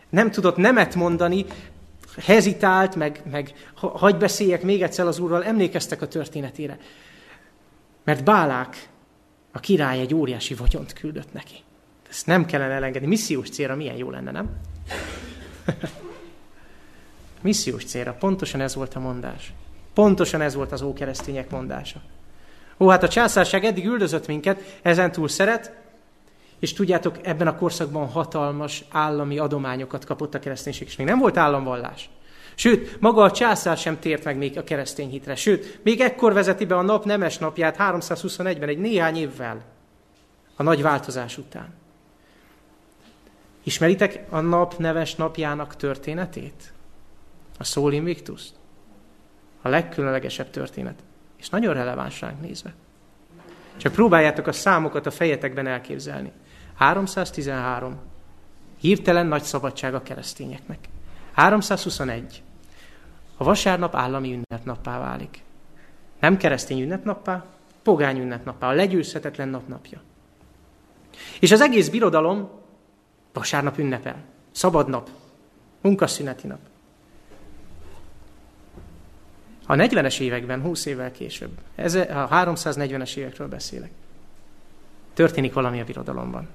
nem 0.08 0.30
tudott 0.30 0.56
nemet 0.56 0.94
mondani, 0.94 1.44
hezitált, 2.16 2.96
meg, 2.96 3.22
meg 3.30 3.70
hagy 3.74 4.16
beszéljek 4.16 4.62
még 4.62 4.82
egyszer 4.82 5.06
az 5.06 5.18
úrral, 5.18 5.44
emlékeztek 5.44 6.02
a 6.02 6.08
történetére. 6.08 6.78
Mert 8.04 8.24
Bálák, 8.24 8.88
A 9.58 9.60
király 9.60 10.00
egy 10.00 10.14
óriási 10.14 10.54
vagyont 10.54 10.92
küldött 10.92 11.32
neki. 11.32 11.54
Ezt 12.08 12.26
nem 12.26 12.46
kellene 12.46 12.74
elengedni. 12.74 13.08
Missziós 13.08 13.48
célra 13.50 13.76
milyen 13.76 13.96
jó 13.96 14.10
lenne, 14.10 14.30
nem? 14.30 14.50
Missziós 17.40 17.84
célra. 17.84 18.12
Pontosan 18.12 18.60
ez 18.60 18.74
volt 18.74 18.94
a 18.94 18.98
mondás. 18.98 19.52
Pontosan 19.94 20.40
ez 20.40 20.54
volt 20.54 20.72
az 20.72 20.82
ókeresztények 20.82 21.50
mondása. 21.50 22.00
Ó, 22.78 22.88
hát 22.88 23.02
a 23.02 23.08
császárság 23.08 23.64
eddig 23.64 23.86
üldözött 23.86 24.26
minket, 24.26 24.78
ezentúl 24.82 25.28
szeret, 25.28 25.72
és 26.58 26.72
tudjátok, 26.72 27.18
ebben 27.22 27.46
a 27.46 27.56
korszakban 27.56 28.08
hatalmas 28.08 28.84
állami 28.90 29.38
adományokat 29.38 30.04
kapott 30.04 30.34
a 30.34 30.38
kereszténység, 30.38 30.86
és 30.86 30.96
még 30.96 31.06
nem 31.06 31.18
volt 31.18 31.36
államvallás. 31.36 32.08
Sőt, 32.58 33.00
maga 33.00 33.22
a 33.22 33.30
császár 33.30 33.76
sem 33.76 33.98
tért 33.98 34.24
meg 34.24 34.36
még 34.36 34.58
a 34.58 34.64
keresztény 34.64 35.08
hitre. 35.08 35.34
Sőt, 35.34 35.80
még 35.82 36.00
ekkor 36.00 36.32
vezeti 36.32 36.64
be 36.64 36.76
a 36.76 36.82
nap 36.82 37.04
nemes 37.04 37.38
napját 37.38 37.76
321-ben, 37.78 38.68
egy 38.68 38.78
néhány 38.78 39.16
évvel 39.16 39.64
a 40.56 40.62
nagy 40.62 40.82
változás 40.82 41.38
után. 41.38 41.74
Ismeritek 43.62 44.24
a 44.28 44.40
nap 44.40 44.78
neves 44.78 45.14
napjának 45.14 45.76
történetét? 45.76 46.72
A 47.58 47.64
Szól 47.64 47.92
invictus 47.92 48.42
A 49.62 49.68
legkülönlegesebb 49.68 50.50
történet. 50.50 51.02
És 51.36 51.48
nagyon 51.48 51.74
releváns 51.74 52.20
ránk 52.20 52.40
nézve. 52.40 52.74
Csak 53.76 53.92
próbáljátok 53.92 54.46
a 54.46 54.52
számokat 54.52 55.06
a 55.06 55.10
fejetekben 55.10 55.66
elképzelni. 55.66 56.32
313. 56.76 57.98
Hirtelen 58.80 59.26
nagy 59.26 59.42
szabadság 59.42 59.94
a 59.94 60.02
keresztényeknek. 60.02 60.78
321. 61.32 62.42
A 63.40 63.44
vasárnap 63.44 63.94
állami 63.94 64.32
ünnepnappá 64.32 64.98
válik. 64.98 65.42
Nem 66.20 66.36
keresztény 66.36 66.80
ünnepnappá, 66.80 67.44
pogány 67.82 68.18
ünnepnappá, 68.18 68.68
a 68.68 68.72
legyőzhetetlen 68.72 69.48
napnapja. 69.48 70.00
És 71.40 71.52
az 71.52 71.60
egész 71.60 71.88
birodalom 71.88 72.50
vasárnap 73.32 73.78
ünnepel. 73.78 74.16
Szabad 74.50 74.88
nap, 74.88 75.10
munkaszüneti 75.80 76.46
nap. 76.46 76.58
A 79.66 79.74
40-es 79.74 80.20
években, 80.20 80.60
20 80.60 80.86
évvel 80.86 81.12
később, 81.12 81.50
ez 81.74 81.94
a 81.94 82.28
340-es 82.30 83.16
évekről 83.16 83.48
beszélek, 83.48 83.90
történik 85.14 85.52
valami 85.52 85.80
a 85.80 85.84
birodalomban. 85.84 86.48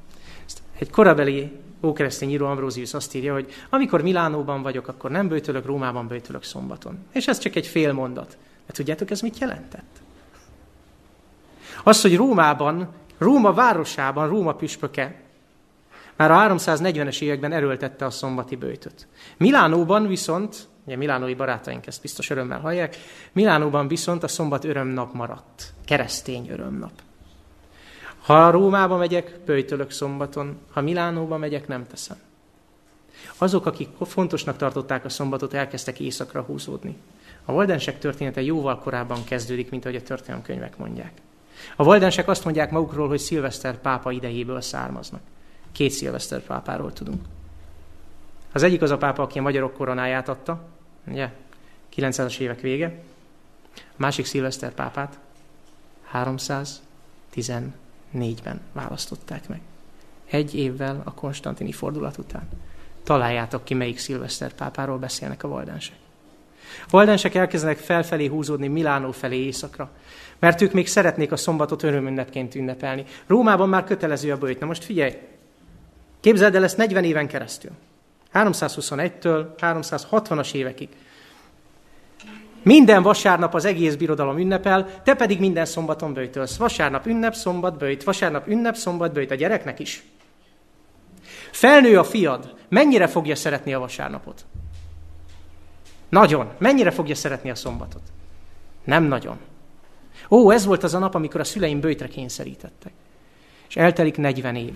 Egy 0.80 0.90
korabeli 0.90 1.60
ókeresztény 1.84 2.30
író 2.30 2.46
Ambrózius 2.46 2.94
azt 2.94 3.16
írja, 3.16 3.34
hogy 3.34 3.52
amikor 3.70 4.02
Milánóban 4.02 4.62
vagyok, 4.62 4.88
akkor 4.88 5.12
nem 5.12 5.28
bőtölök, 5.28 5.66
Rómában 5.66 6.08
bőtölök 6.08 6.44
szombaton. 6.44 6.98
És 7.12 7.28
ez 7.28 7.38
csak 7.38 7.56
egy 7.56 7.68
fél 7.68 7.94
mondat. 7.94 8.38
De 8.66 8.74
tudjátok, 8.74 9.10
ez 9.10 9.22
mit 9.22 9.38
jelentett? 9.38 10.02
Az, 11.84 12.02
hogy 12.02 12.16
Rómában, 12.16 12.88
Róma 13.18 13.54
városában, 13.54 14.28
Róma 14.28 14.54
püspöke 14.54 15.22
már 16.16 16.32
a 16.32 16.56
340-es 16.56 17.22
években 17.22 17.52
erőltette 17.52 18.06
a 18.06 18.10
szombati 18.10 18.56
bőtöt. 18.56 19.08
Milánóban 19.38 20.08
viszont, 20.08 20.68
ugye 20.86 20.96
milánói 20.96 21.34
barátaink 21.34 21.88
ezt 21.88 22.02
biztos 22.02 22.30
örömmel 22.30 22.60
hallják, 22.60 22.98
Milánóban 23.32 23.88
viszont 23.88 24.24
a 24.24 24.28
szombat 24.28 24.64
örömnap 24.64 25.14
maradt. 25.14 25.74
Keresztény 25.86 26.50
örömnap. 26.50 26.92
Ha 28.24 28.50
Rómába 28.50 28.98
megyek, 28.98 29.40
pöjtölök 29.46 29.92
szombaton, 29.92 30.58
ha 30.72 30.82
Milánóba 30.82 31.38
megyek, 31.38 31.68
nem 31.68 31.88
teszem. 31.88 32.18
Azok, 33.38 33.66
akik 33.66 33.90
fontosnak 34.02 34.58
tartották 34.58 35.06
a 35.06 35.10
szombatot, 35.10 35.54
elkezdtek 35.54 36.00
éjszakra 36.00 36.42
húzódni. 36.42 36.98
A 37.46 37.52
valdensek 37.52 38.00
története 38.00 38.42
jóval 38.42 38.80
korábban 38.80 39.24
kezdődik, 39.24 39.70
mint 39.70 39.86
ahogy 39.86 39.98
a 39.98 40.02
történelemkönyvek 40.02 40.78
mondják. 40.78 41.12
A 41.76 41.84
valdensek 41.84 42.28
azt 42.28 42.44
mondják 42.44 42.72
magukról, 42.72 43.08
hogy 43.08 43.20
szilveszter 43.20 43.82
pápa 43.82 44.12
idejéből 44.12 44.62
származnak. 44.62 45.22
Két 45.72 45.92
szilveszter 45.92 46.42
pápáról 46.42 46.94
tudunk. 46.94 47.22
Az 48.52 48.64
egyik 48.64 48.82
az 48.82 48.92
a 48.92 48.98
pápa, 48.98 49.22
aki 49.24 49.40
a 49.40 49.42
magyarok 49.42 49.74
koronáját 49.74 50.30
adta, 50.30 50.62
ugye, 51.08 51.32
900-as 51.96 52.38
évek 52.38 52.62
vége. 52.62 53.02
A 53.76 53.96
másik 53.96 54.26
szilveszter 54.26 54.74
pápát 54.74 55.20
314 56.04 57.83
négyben 58.14 58.62
választották 58.72 59.48
meg. 59.48 59.62
Egy 60.30 60.56
évvel 60.56 61.02
a 61.04 61.14
konstantini 61.14 61.72
fordulat 61.72 62.18
után. 62.18 62.50
Találjátok 63.04 63.64
ki, 63.64 63.74
melyik 63.74 63.98
szilveszter 63.98 64.54
pápáról 64.54 64.98
beszélnek 64.98 65.44
a 65.44 65.48
valdensek. 65.48 65.96
A 66.82 66.90
valdensek 66.90 67.36
elkezdenek 67.36 67.78
felfelé 67.78 68.26
húzódni 68.26 68.68
Milánó 68.68 69.12
felé 69.12 69.38
éjszakra, 69.38 69.90
mert 70.40 70.62
ők 70.62 70.74
még 70.74 70.88
szeretnék 70.88 71.32
a 71.32 71.36
szombatot 71.36 71.84
örömünnepként 71.84 72.56
ünnepelni. 72.56 73.06
Rómában 73.28 73.70
már 73.70 73.84
kötelező 73.84 74.32
a 74.32 74.38
bőjt. 74.38 74.60
Na 74.60 74.66
most 74.66 74.84
figyelj, 74.84 75.14
képzeld 76.20 76.56
el 76.56 76.64
ezt 76.64 76.78
40 76.78 77.04
éven 77.04 77.28
keresztül. 77.28 77.72
321-től 78.34 79.46
360-as 79.60 80.54
évekig. 80.54 80.90
Minden 82.64 83.02
vasárnap 83.02 83.54
az 83.54 83.66
egész 83.66 83.96
birodalom 83.96 84.38
ünnepel, 84.38 85.02
te 85.04 85.14
pedig 85.14 85.40
minden 85.40 85.66
szombaton 85.66 86.14
bőjtölsz. 86.14 86.58
Vasárnap 86.58 87.06
ünnep, 87.06 87.34
szombat 87.34 87.78
bőjt, 87.78 88.04
vasárnap 88.04 88.48
ünnep, 88.48 88.76
szombat 88.76 89.14
bőjt. 89.14 89.32
A 89.32 89.36
gyereknek 89.36 89.80
is. 89.80 90.04
Felnő 91.52 92.00
a 92.00 92.04
fiad, 92.04 92.54
mennyire 92.70 93.08
fogja 93.08 93.36
szeretni 93.36 93.74
a 93.74 93.80
vasárnapot? 93.80 94.46
Nagyon. 96.10 96.50
Mennyire 96.58 96.92
fogja 96.92 97.16
szeretni 97.16 97.50
a 97.50 97.56
szombatot? 97.56 98.02
Nem 98.84 99.04
nagyon. 99.04 99.38
Ó, 100.30 100.52
ez 100.52 100.66
volt 100.66 100.84
az 100.84 100.94
a 100.94 101.00
nap, 101.00 101.16
amikor 101.16 101.40
a 101.40 101.44
szüleim 101.44 101.80
bőjtre 101.80 102.08
kényszerítettek. 102.08 102.92
És 103.70 103.76
eltelik 103.76 104.18
40 104.18 104.56
év. 104.56 104.74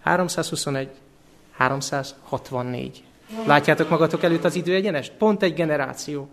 321, 0.00 0.88
364. 1.56 3.04
Látjátok 3.46 3.88
magatok 3.88 4.22
előtt 4.22 4.44
az 4.44 4.54
időegyenest? 4.54 5.12
Pont 5.12 5.42
egy 5.42 5.54
generáció 5.54 6.28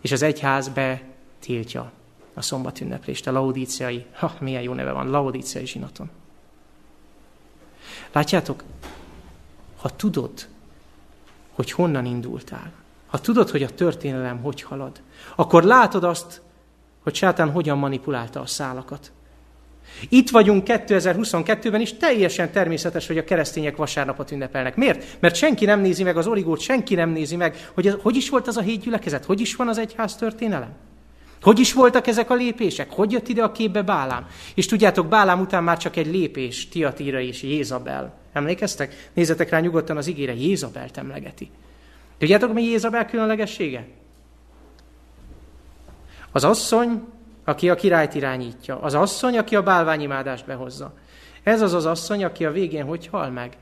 és 0.00 0.12
az 0.12 0.22
egyház 0.22 0.68
betiltja 0.68 1.92
a 2.34 2.42
szombat 2.42 2.80
ünneplést, 2.80 3.26
a 3.26 3.32
laudíciai, 3.32 4.06
ha, 4.12 4.32
milyen 4.40 4.62
jó 4.62 4.72
neve 4.72 4.92
van, 4.92 5.10
laudíciai 5.10 5.66
zsinaton. 5.66 6.10
Látjátok, 8.12 8.64
ha 9.76 9.88
tudod, 9.96 10.48
hogy 11.52 11.70
honnan 11.70 12.04
indultál, 12.04 12.72
ha 13.06 13.18
tudod, 13.18 13.50
hogy 13.50 13.62
a 13.62 13.74
történelem 13.74 14.40
hogy 14.42 14.62
halad, 14.62 15.02
akkor 15.36 15.62
látod 15.62 16.04
azt, 16.04 16.42
hogy 17.02 17.14
sátán 17.14 17.50
hogyan 17.50 17.78
manipulálta 17.78 18.40
a 18.40 18.46
szálakat. 18.46 19.12
Itt 20.08 20.30
vagyunk 20.30 20.64
2022-ben, 20.66 21.80
és 21.80 21.96
teljesen 21.96 22.52
természetes, 22.52 23.06
hogy 23.06 23.18
a 23.18 23.24
keresztények 23.24 23.76
vasárnapot 23.76 24.30
ünnepelnek. 24.30 24.76
Miért? 24.76 25.20
Mert 25.20 25.34
senki 25.34 25.64
nem 25.64 25.80
nézi 25.80 26.02
meg 26.02 26.16
az 26.16 26.26
origót, 26.26 26.60
senki 26.60 26.94
nem 26.94 27.10
nézi 27.10 27.36
meg, 27.36 27.68
hogy 27.74 27.86
az, 27.86 27.96
hogy 28.02 28.16
is 28.16 28.28
volt 28.28 28.46
az 28.46 28.56
a 28.56 28.60
hét 28.60 28.80
gyülekezet, 28.80 29.24
hogy 29.24 29.40
is 29.40 29.56
van 29.56 29.68
az 29.68 29.78
egyház 29.78 30.16
történelem. 30.16 30.72
Hogy 31.42 31.58
is 31.58 31.72
voltak 31.72 32.06
ezek 32.06 32.30
a 32.30 32.34
lépések? 32.34 32.90
Hogy 32.90 33.12
jött 33.12 33.28
ide 33.28 33.42
a 33.42 33.52
képbe 33.52 33.82
Bálám? 33.82 34.26
És 34.54 34.66
tudjátok, 34.66 35.06
Bálám 35.06 35.40
után 35.40 35.64
már 35.64 35.76
csak 35.78 35.96
egy 35.96 36.06
lépés, 36.06 36.68
Tiatira 36.68 37.20
és 37.20 37.42
Jézabel. 37.42 38.18
Emlékeztek? 38.32 39.10
Nézzetek 39.12 39.50
rá 39.50 39.60
nyugodtan 39.60 39.96
az 39.96 40.06
igére, 40.06 40.34
Jézabelt 40.34 40.96
emlegeti. 40.96 41.50
Tudjátok, 42.18 42.52
mi 42.52 42.62
Jézabel 42.62 43.06
különlegessége? 43.06 43.86
Az 46.32 46.44
asszony 46.44 47.02
aki 47.44 47.70
a 47.70 47.74
királyt 47.74 48.14
irányítja. 48.14 48.80
Az 48.80 48.94
asszony, 48.94 49.38
aki 49.38 49.56
a 49.56 49.62
bálványimádást 49.62 50.46
behozza. 50.46 50.92
Ez 51.42 51.62
az 51.62 51.74
az 51.74 51.86
asszony, 51.86 52.24
aki 52.24 52.44
a 52.44 52.50
végén 52.50 52.84
hogy 52.84 53.06
hal 53.06 53.30
meg? 53.30 53.56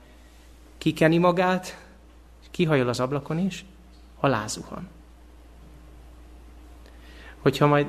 Kikeni 0.79 1.19
magát, 1.19 1.79
kihajol 2.51 2.89
az 2.89 3.01
ablakon 3.01 3.39
is, 3.39 3.65
alázuhan. 4.21 4.89
Hogyha 7.39 7.67
majd 7.67 7.87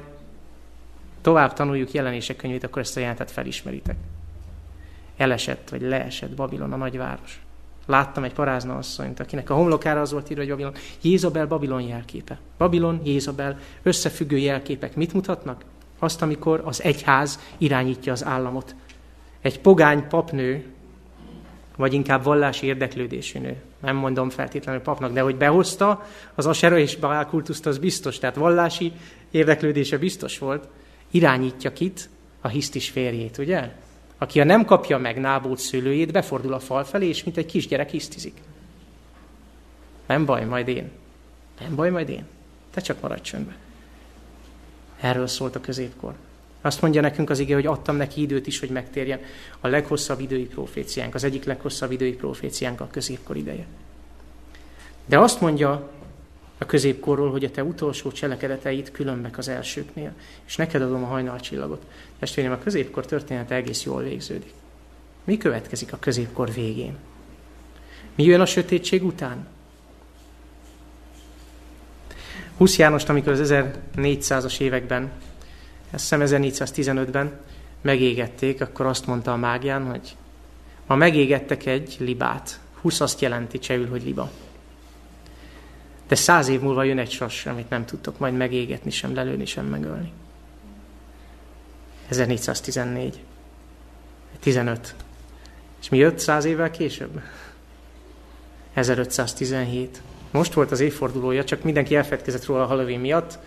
tovább 1.22 1.54
tanuljuk 1.54 1.92
jelenések 1.92 2.36
könyvét, 2.36 2.64
akkor 2.64 2.82
ezt 2.82 2.98
a 2.98 3.00
jelentet 3.00 3.32
felismeritek. 3.32 3.96
Elesett, 5.18 5.70
vagy 5.70 5.82
leesett 5.82 6.36
Babilon, 6.36 6.74
a 6.74 6.76
nagyváros. 6.76 7.42
Láttam 7.86 8.24
egy 8.24 8.34
parázna 8.34 8.78
asszonyt, 8.78 9.20
akinek 9.20 9.50
a 9.50 9.56
homlokára 9.56 10.02
az 10.02 10.12
volt 10.12 10.30
írva, 10.30 10.42
hogy 10.42 10.52
Babilon. 10.52 10.74
Jézabel 11.02 11.48
Babilon 11.48 11.82
jelképe. 11.82 12.40
Babilon, 12.58 13.02
Jézabel, 13.04 13.60
összefüggő 13.84 14.38
jelképek 14.38 14.96
mit 14.96 15.14
mutatnak? 15.14 15.64
Azt, 16.00 16.22
amikor 16.22 16.62
az 16.66 16.84
egyház 16.84 17.40
irányítja 17.58 18.12
az 18.12 18.26
államot. 18.26 18.76
Egy 19.42 19.60
pogány 19.60 20.08
papnő, 20.08 20.66
vagy 21.76 21.94
inkább 21.94 22.24
vallási 22.24 22.66
érdeklődésű 22.66 23.40
nő. 23.40 23.56
Nem 23.82 23.96
mondom 23.96 24.30
feltétlenül 24.30 24.82
papnak, 24.82 25.14
de 25.14 25.22
hogy 25.22 25.36
behozta 25.36 26.06
az 26.36 26.46
Asera 26.46 26.78
és 26.78 26.96
Baál 26.96 27.26
kultuszt, 27.26 27.66
az 27.66 27.78
biztos. 27.78 28.18
Tehát 28.18 28.36
vallási 28.36 28.92
érdeklődése 29.32 29.98
biztos 29.98 30.38
volt. 30.38 30.68
Irányítja 31.12 31.74
kit? 31.74 32.10
A 32.42 32.48
hisztis 32.48 32.90
férjét, 32.90 33.38
ugye? 33.38 33.72
Aki 34.18 34.40
a 34.40 34.44
nem 34.44 34.66
kapja 34.66 34.98
meg 34.98 35.20
Nábót 35.20 35.58
szülőjét, 35.58 36.12
befordul 36.12 36.54
a 36.54 36.60
fal 36.60 36.84
felé, 36.84 37.08
és 37.08 37.24
mint 37.24 37.38
egy 37.38 37.46
kisgyerek 37.46 37.90
hisztizik. 37.90 38.42
Nem 40.06 40.26
baj, 40.26 40.46
majd 40.46 40.68
én. 40.68 40.92
Nem 41.60 41.76
baj, 41.76 41.90
majd 41.90 42.10
én. 42.10 42.26
Te 42.74 42.82
csak 42.82 43.02
maradj 43.02 43.22
csöndbe. 43.22 43.56
Erről 45.00 45.28
szólt 45.28 45.56
a 45.56 45.62
középkor. 45.62 46.14
Azt 46.62 46.82
mondja 46.82 47.02
nekünk 47.02 47.30
az 47.30 47.40
ige, 47.40 47.54
hogy 47.54 47.66
adtam 47.66 47.96
neki 47.96 48.22
időt 48.22 48.48
is, 48.48 48.60
hogy 48.60 48.70
megtérjen. 48.70 49.20
A 49.60 49.68
leghosszabb 49.68 50.20
idői 50.20 50.46
proféciánk, 50.46 51.16
az 51.16 51.24
egyik 51.24 51.44
leghosszabb 51.44 51.92
idői 51.92 52.14
proféciánk 52.14 52.82
a 52.82 52.88
középkor 52.92 53.38
ideje. 53.38 53.66
De 55.06 55.20
azt 55.20 55.42
mondja 55.42 55.92
a 56.58 56.66
középkorról, 56.66 57.32
hogy 57.32 57.44
a 57.44 57.52
te 57.52 57.64
utolsó 57.64 58.12
cselekedeteit 58.12 58.92
különbek 58.92 59.38
az 59.38 59.48
elsőknél, 59.48 60.12
és 60.46 60.56
neked 60.56 60.82
adom 60.82 61.04
a 61.04 61.08
hajnalcsillagot. 61.08 61.86
Testvérem, 62.20 62.52
a 62.52 62.58
középkor 62.58 63.06
története 63.06 63.56
egész 63.56 63.84
jól 63.84 64.04
végződik. 64.04 64.54
Mi 65.24 65.38
következik 65.38 65.94
a 65.94 66.00
középkor 66.00 66.54
végén? 66.54 66.98
Mi 68.16 68.24
jön 68.24 68.42
a 68.42 68.46
sötétség 68.46 69.06
után? 69.06 69.48
Husz 72.60 72.78
Jánost, 72.78 73.10
amikor 73.10 73.32
az 73.32 73.54
1400-as 73.96 74.60
években, 74.60 75.12
ezt 75.92 76.16
hiszem 76.16 76.22
1415-ben 76.26 77.40
megégették, 77.82 78.62
akkor 78.62 78.86
azt 78.86 79.06
mondta 79.06 79.32
a 79.32 79.36
mágián, 79.36 79.86
hogy 79.86 80.16
ma 80.88 80.96
megégettek 80.96 81.66
egy 81.66 81.96
libát. 82.00 82.60
Husz 82.82 83.02
azt 83.02 83.22
jelenti 83.22 83.60
csehül, 83.60 83.90
hogy 83.90 84.04
liba. 84.04 84.32
De 86.08 86.16
száz 86.16 86.48
év 86.48 86.62
múlva 86.62 86.84
jön 86.84 87.00
egy 87.00 87.12
sas, 87.12 87.46
amit 87.46 87.70
nem 87.70 87.86
tudtok 87.86 88.20
majd 88.20 88.34
megégetni, 88.34 88.92
sem 88.92 89.16
lelőni, 89.16 89.46
sem 89.46 89.66
megölni. 89.66 90.12
1414. 92.10 93.20
15. 94.40 94.96
És 95.82 95.90
mi 95.90 95.98
jött 95.98 96.20
száz 96.20 96.46
évvel 96.46 96.72
később? 96.72 97.22
1517. 98.74 100.02
Most 100.32 100.54
volt 100.54 100.72
az 100.72 100.80
évfordulója, 100.80 101.44
csak 101.44 101.64
mindenki 101.64 101.96
elfedkezett 101.96 102.46
róla 102.46 102.64
a 102.64 102.66
Halloween 102.66 103.00
miatt. 103.00 103.40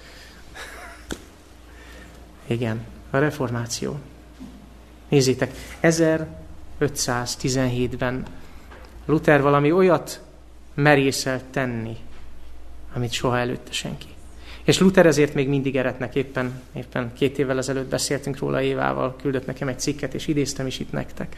Igen, 2.47 2.87
a 3.11 3.19
reformáció. 3.19 3.99
Nézzétek, 5.09 5.53
1517-ben 5.83 8.27
Luther 9.05 9.43
valami 9.43 9.73
olyat 9.73 10.21
merészelt 10.75 11.45
tenni, 11.45 11.97
amit 12.93 13.13
soha 13.13 13.39
előtte 13.39 13.73
senki. 13.73 14.07
És 14.65 14.79
Luther 14.79 15.07
ezért 15.07 15.35
még 15.35 15.49
mindig 15.49 15.77
eretnek, 15.77 16.15
éppen, 16.15 16.63
éppen 16.73 17.13
két 17.13 17.39
évvel 17.39 17.59
ezelőtt 17.59 17.89
beszéltünk 17.89 18.39
róla 18.39 18.63
Évával, 18.63 19.17
küldött 19.17 19.47
nekem 19.47 19.69
egy 19.69 19.81
cikket, 19.81 20.15
és 20.15 20.27
idéztem 20.27 20.67
is 20.67 20.79
itt 20.79 20.93
nektek. 20.93 21.37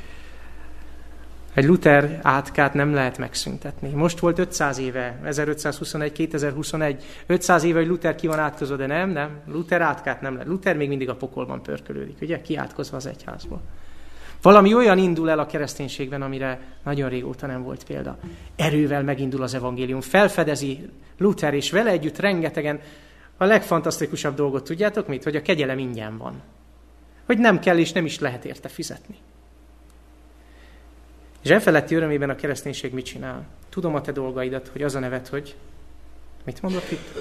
Egy 1.54 1.64
Luther 1.64 2.20
átkát 2.22 2.74
nem 2.74 2.94
lehet 2.94 3.18
megszüntetni. 3.18 3.90
Most 3.90 4.18
volt 4.18 4.38
500 4.38 4.78
éve, 4.78 5.20
1521-2021, 5.24 7.02
500 7.26 7.62
éve, 7.62 7.78
hogy 7.78 7.88
Luther 7.88 8.14
ki 8.14 8.26
van 8.26 8.38
átkozva, 8.38 8.76
de 8.76 8.86
nem, 8.86 9.10
nem, 9.10 9.30
Luther 9.46 9.80
átkát 9.80 10.20
nem 10.20 10.32
lehet. 10.32 10.48
Luther 10.48 10.76
még 10.76 10.88
mindig 10.88 11.08
a 11.08 11.16
pokolban 11.16 11.62
pörkölődik, 11.62 12.20
ugye, 12.20 12.40
kiátkozva 12.40 12.96
az 12.96 13.06
egyházból. 13.06 13.60
Valami 14.42 14.74
olyan 14.74 14.98
indul 14.98 15.30
el 15.30 15.38
a 15.38 15.46
kereszténységben, 15.46 16.22
amire 16.22 16.60
nagyon 16.84 17.08
régóta 17.08 17.46
nem 17.46 17.62
volt 17.62 17.84
példa. 17.84 18.18
Erővel 18.56 19.02
megindul 19.02 19.42
az 19.42 19.54
evangélium, 19.54 20.00
felfedezi 20.00 20.90
Luther, 21.18 21.54
és 21.54 21.70
vele 21.70 21.90
együtt 21.90 22.18
rengetegen 22.18 22.80
a 23.36 23.44
legfantasztikusabb 23.44 24.34
dolgot 24.34 24.64
tudjátok 24.64 25.08
mit? 25.08 25.24
Hogy 25.24 25.36
a 25.36 25.42
kegyelem 25.42 25.78
ingyen 25.78 26.18
van. 26.18 26.42
Hogy 27.26 27.38
nem 27.38 27.58
kell 27.58 27.78
és 27.78 27.92
nem 27.92 28.04
is 28.04 28.18
lehet 28.18 28.44
érte 28.44 28.68
fizetni. 28.68 29.16
És 31.44 31.50
elfeletti 31.50 31.94
örömében 31.94 32.30
a 32.30 32.34
kereszténység 32.34 32.92
mit 32.92 33.04
csinál? 33.04 33.46
Tudom 33.68 33.94
a 33.94 34.00
te 34.00 34.12
dolgaidat, 34.12 34.68
hogy 34.68 34.82
az 34.82 34.94
a 34.94 34.98
nevet, 34.98 35.28
hogy... 35.28 35.56
Mit 36.44 36.62
mondott 36.62 36.90
itt? 36.90 37.18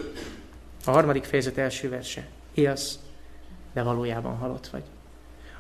A 0.85 0.91
harmadik 0.91 1.23
fejezet 1.23 1.57
első 1.57 1.89
verse. 1.89 2.27
Élsz, 2.53 2.99
de 3.73 3.83
valójában 3.83 4.37
halott 4.37 4.67
vagy. 4.67 4.83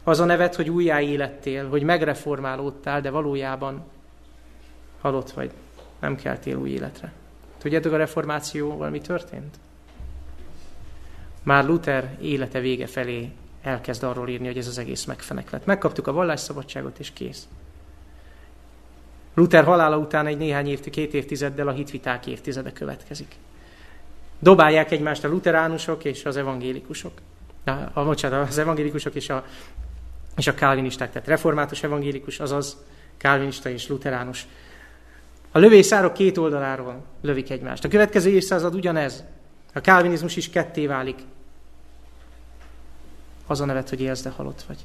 Az 0.03 0.19
a 0.19 0.25
nevet, 0.25 0.55
hogy 0.55 0.69
újjáélettél, 0.69 1.69
hogy 1.69 1.83
megreformálódtál, 1.83 3.01
de 3.01 3.09
valójában 3.09 3.83
halott 5.01 5.31
vagy. 5.31 5.51
Nem 5.99 6.15
keltél 6.15 6.57
új 6.57 6.69
életre. 6.69 7.11
Tudjátok 7.57 7.91
a 7.91 7.97
reformációval 7.97 8.89
mi 8.89 8.99
történt? 8.99 9.55
Már 11.43 11.65
Luther 11.65 12.17
élete 12.21 12.59
vége 12.59 12.87
felé 12.87 13.31
elkezd 13.61 14.03
arról 14.03 14.29
írni, 14.29 14.47
hogy 14.47 14.57
ez 14.57 14.67
az 14.67 14.77
egész 14.77 15.05
megfeneklett. 15.05 15.65
Megkaptuk 15.65 16.07
a 16.07 16.13
vallásszabadságot, 16.13 16.99
és 16.99 17.11
kész. 17.13 17.47
Luther 19.33 19.63
halála 19.63 19.97
után 19.97 20.27
egy 20.27 20.37
néhány 20.37 20.67
év, 20.67 20.79
két 20.79 21.13
évtizeddel 21.13 21.67
a 21.67 21.71
hitviták 21.71 22.27
évtizede 22.27 22.71
következik. 22.71 23.35
Dobálják 24.39 24.91
egymást 24.91 25.23
a 25.23 25.27
luteránusok 25.27 26.03
és 26.03 26.25
az 26.25 26.37
evangélikusok. 26.37 27.11
A, 27.65 27.71
a, 27.93 28.03
bocsánat, 28.03 28.49
az 28.49 28.57
evangélikusok 28.57 29.15
és 29.15 29.29
a, 29.29 29.45
és 30.37 30.47
a 30.47 30.53
kálvinisták, 30.53 31.11
tehát 31.11 31.27
református 31.27 31.83
evangélikus, 31.83 32.39
azaz 32.39 32.77
kálvinista 33.17 33.69
és 33.69 33.87
luteránus. 33.87 34.47
A 35.51 35.59
lövészárok 35.59 36.13
két 36.13 36.37
oldaláról 36.37 37.03
lövik 37.21 37.49
egymást. 37.49 37.83
A 37.83 37.87
következő 37.87 38.29
évszázad 38.29 38.75
ugyanez. 38.75 39.23
A 39.73 39.79
kálvinizmus 39.79 40.35
is 40.35 40.49
ketté 40.49 40.87
válik. 40.87 41.19
Az 43.47 43.61
a 43.61 43.65
nevet, 43.65 43.89
hogy 43.89 44.01
élsz, 44.01 44.27
halott 44.35 44.61
vagy 44.67 44.77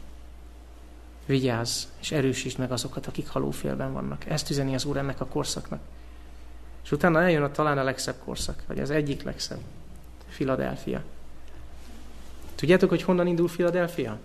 vigyázz, 1.29 1.85
és 2.01 2.13
erősítsd 2.13 2.59
meg 2.59 2.73
azokat, 2.73 3.07
akik 3.07 3.29
halófélben 3.29 3.93
vannak. 3.93 4.27
Ezt 4.27 4.51
üzeni 4.51 4.75
az 4.75 4.85
Úr 4.85 4.97
ennek 4.97 5.21
a 5.21 5.27
korszaknak. 5.27 5.81
És 6.85 6.93
utána 6.93 7.23
eljön 7.23 7.43
a 7.43 7.51
talán 7.51 7.79
a 7.79 7.83
legszebb 7.83 8.15
korszak, 8.25 8.63
vagy 8.67 8.81
az 8.81 8.91
egyik 8.91 9.23
legszebb. 9.23 9.61
Filadelfia. 10.29 11.03
Tudjátok, 12.55 12.89
hogy 12.89 13.03
honnan 13.03 13.27
indul 13.27 13.49
Filadelfia? 13.49 14.19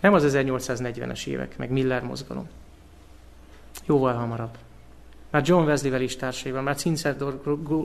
Nem 0.00 0.12
az 0.12 0.24
1840-es 0.26 1.26
évek, 1.26 1.56
meg 1.56 1.70
Miller 1.70 2.02
mozgalom. 2.02 2.48
Jóval 3.86 4.14
hamarabb. 4.14 4.58
Már 5.30 5.42
John 5.46 5.66
Wesley-vel 5.66 6.00
is 6.00 6.16
társaival, 6.16 6.62
már 6.62 6.76
Cincerdor 6.76 7.40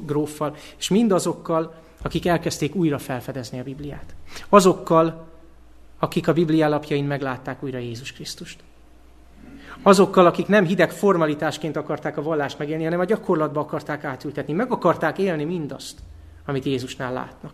gróffal, 0.06 0.56
és 0.78 0.90
mindazokkal, 0.90 1.74
akik 2.02 2.26
elkezdték 2.26 2.76
újra 2.76 2.98
felfedezni 2.98 3.60
a 3.60 3.64
Bibliát. 3.64 4.16
Azokkal, 4.50 5.31
akik 6.02 6.28
a 6.28 6.34
Biblia 6.34 6.66
alapjain 6.66 7.06
meglátták 7.06 7.64
újra 7.64 7.78
Jézus 7.78 8.14
Krisztust. 8.14 8.60
Azokkal, 9.82 10.26
akik 10.26 10.48
nem 10.48 10.66
hideg 10.66 10.92
formalitásként 10.92 11.76
akarták 11.76 12.18
a 12.18 12.22
vallást 12.22 12.58
megélni, 12.58 12.84
hanem 12.84 13.00
a 13.00 13.06
gyakorlatba 13.06 13.60
akarták 13.60 14.04
átültetni. 14.04 14.54
Meg 14.54 14.72
akarták 14.72 15.18
élni 15.18 15.44
mindazt, 15.44 16.00
amit 16.46 16.66
Jézusnál 16.66 17.14
látnak. 17.14 17.52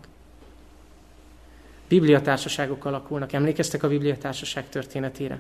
Bibliatársaságok 1.88 2.86
alakulnak. 2.86 3.34
Emlékeztek 3.34 3.84
a 3.84 3.88
Bibliatársaság 3.88 4.70
történetére? 4.70 5.40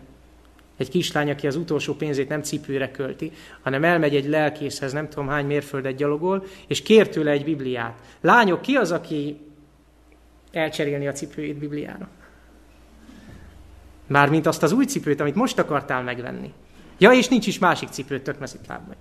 Egy 0.78 0.90
kislány, 0.90 1.30
aki 1.30 1.48
az 1.48 1.56
utolsó 1.56 1.94
pénzét 1.94 2.30
nem 2.30 2.42
cipőre 2.42 2.92
költi, 2.92 3.32
hanem 3.62 3.84
elmegy 3.84 4.16
egy 4.16 4.28
lelkészhez, 4.28 4.94
nem 4.94 5.10
tudom 5.10 5.28
hány 5.28 5.46
mérföldet 5.46 5.96
gyalogol, 5.96 6.44
és 6.68 6.82
kér 6.82 7.10
tőle 7.10 7.32
egy 7.32 7.44
Bibliát. 7.44 8.00
Lányok, 8.22 8.62
ki 8.62 8.76
az, 8.76 8.92
aki 8.92 9.40
elcserélni 10.52 11.08
a 11.08 11.12
cipőjét 11.12 11.58
Bibliára? 11.58 12.10
Mármint 14.08 14.46
azt 14.46 14.64
az 14.64 14.72
új 14.72 14.86
cipőt, 14.86 15.20
amit 15.20 15.36
most 15.36 15.60
akartál 15.60 16.04
megvenni. 16.04 16.54
Ja, 16.98 17.12
és 17.12 17.28
nincs 17.28 17.48
is 17.48 17.60
másik 17.60 17.90
cipőt, 17.90 18.24
tök 18.24 18.40
vagy. 18.40 18.98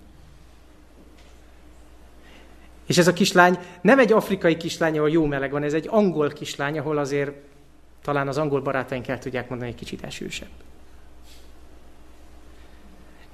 És 2.86 2.98
ez 2.98 3.06
a 3.06 3.12
kislány 3.12 3.58
nem 3.80 3.98
egy 3.98 4.12
afrikai 4.12 4.56
kislány, 4.56 4.96
ahol 4.96 5.10
jó 5.10 5.24
meleg 5.24 5.50
van, 5.50 5.62
ez 5.62 5.74
egy 5.74 5.86
angol 5.90 6.30
kislány, 6.30 6.78
ahol 6.78 6.98
azért 6.98 7.32
talán 8.02 8.28
az 8.28 8.38
angol 8.38 8.60
barátaink 8.60 9.08
el 9.08 9.18
tudják 9.18 9.48
mondani, 9.48 9.70
egy 9.70 9.76
kicsit 9.76 10.02
esősebb. 10.02 10.48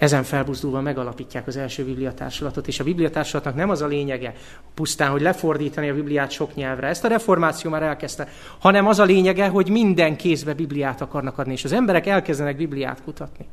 Ezen 0.02 0.22
felbuzdulva 0.22 0.80
megalapítják 0.80 1.46
az 1.46 1.56
első 1.56 1.84
bibliatársulatot, 1.84 2.68
és 2.68 2.80
a 2.80 2.84
bibliatársulatnak 2.84 3.54
nem 3.54 3.70
az 3.70 3.82
a 3.82 3.86
lényege 3.86 4.34
pusztán, 4.74 5.10
hogy 5.10 5.20
lefordítani 5.20 5.88
a 5.88 5.94
Bibliát 5.94 6.30
sok 6.30 6.54
nyelvre, 6.54 6.86
ezt 6.86 7.04
a 7.04 7.08
reformáció 7.08 7.70
már 7.70 7.82
elkezdte, 7.82 8.28
hanem 8.58 8.86
az 8.86 8.98
a 8.98 9.04
lényege, 9.04 9.48
hogy 9.48 9.68
minden 9.68 10.16
kézbe 10.16 10.54
Bibliát 10.54 11.00
akarnak 11.00 11.38
adni, 11.38 11.52
és 11.52 11.64
az 11.64 11.72
emberek 11.72 12.06
elkezdenek 12.06 12.56
Bibliát 12.56 13.02
kutatni. 13.02 13.46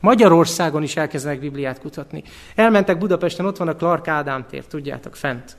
Magyarországon 0.00 0.82
is 0.82 0.96
elkezdenek 0.96 1.40
Bibliát 1.40 1.80
kutatni. 1.80 2.22
Elmentek 2.54 2.98
Budapesten, 2.98 3.46
ott 3.46 3.56
van 3.56 3.68
a 3.68 3.76
Clark 3.76 4.08
Ádám 4.08 4.46
tér, 4.46 4.64
tudjátok, 4.64 5.16
fent. 5.16 5.56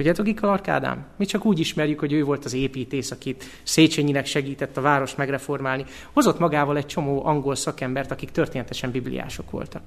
Tudjátok, 0.00 0.24
ki 0.24 0.34
Clark 0.34 0.68
Ádám? 0.68 1.06
Mi 1.16 1.24
csak 1.24 1.44
úgy 1.44 1.58
ismerjük, 1.58 1.98
hogy 1.98 2.12
ő 2.12 2.24
volt 2.24 2.44
az 2.44 2.52
építész, 2.52 3.10
akit 3.10 3.44
Széchenyinek 3.62 4.26
segített 4.26 4.76
a 4.76 4.80
város 4.80 5.14
megreformálni. 5.14 5.84
Hozott 6.12 6.38
magával 6.38 6.76
egy 6.76 6.86
csomó 6.86 7.24
angol 7.26 7.54
szakembert, 7.54 8.10
akik 8.10 8.30
történetesen 8.30 8.90
bibliások 8.90 9.50
voltak. 9.50 9.82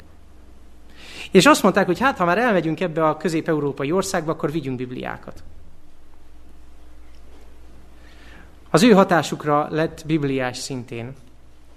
És 1.32 1.46
azt 1.46 1.64
mondták, 1.64 1.86
hogy 1.86 2.00
hát, 2.00 2.18
ha 2.18 2.26
már 2.26 2.38
elmegyünk 2.38 2.80
ebbe 2.80 3.06
a 3.06 3.18
közép-európai 3.18 3.92
országba, 3.92 4.32
akkor 4.32 4.52
vigyünk 4.52 4.78
bibliákat. 4.78 5.44
Az 8.70 8.84
ő 8.84 8.92
hatásukra 8.92 9.68
lett 9.70 10.04
bibliás 10.06 10.58
szintén 10.58 11.14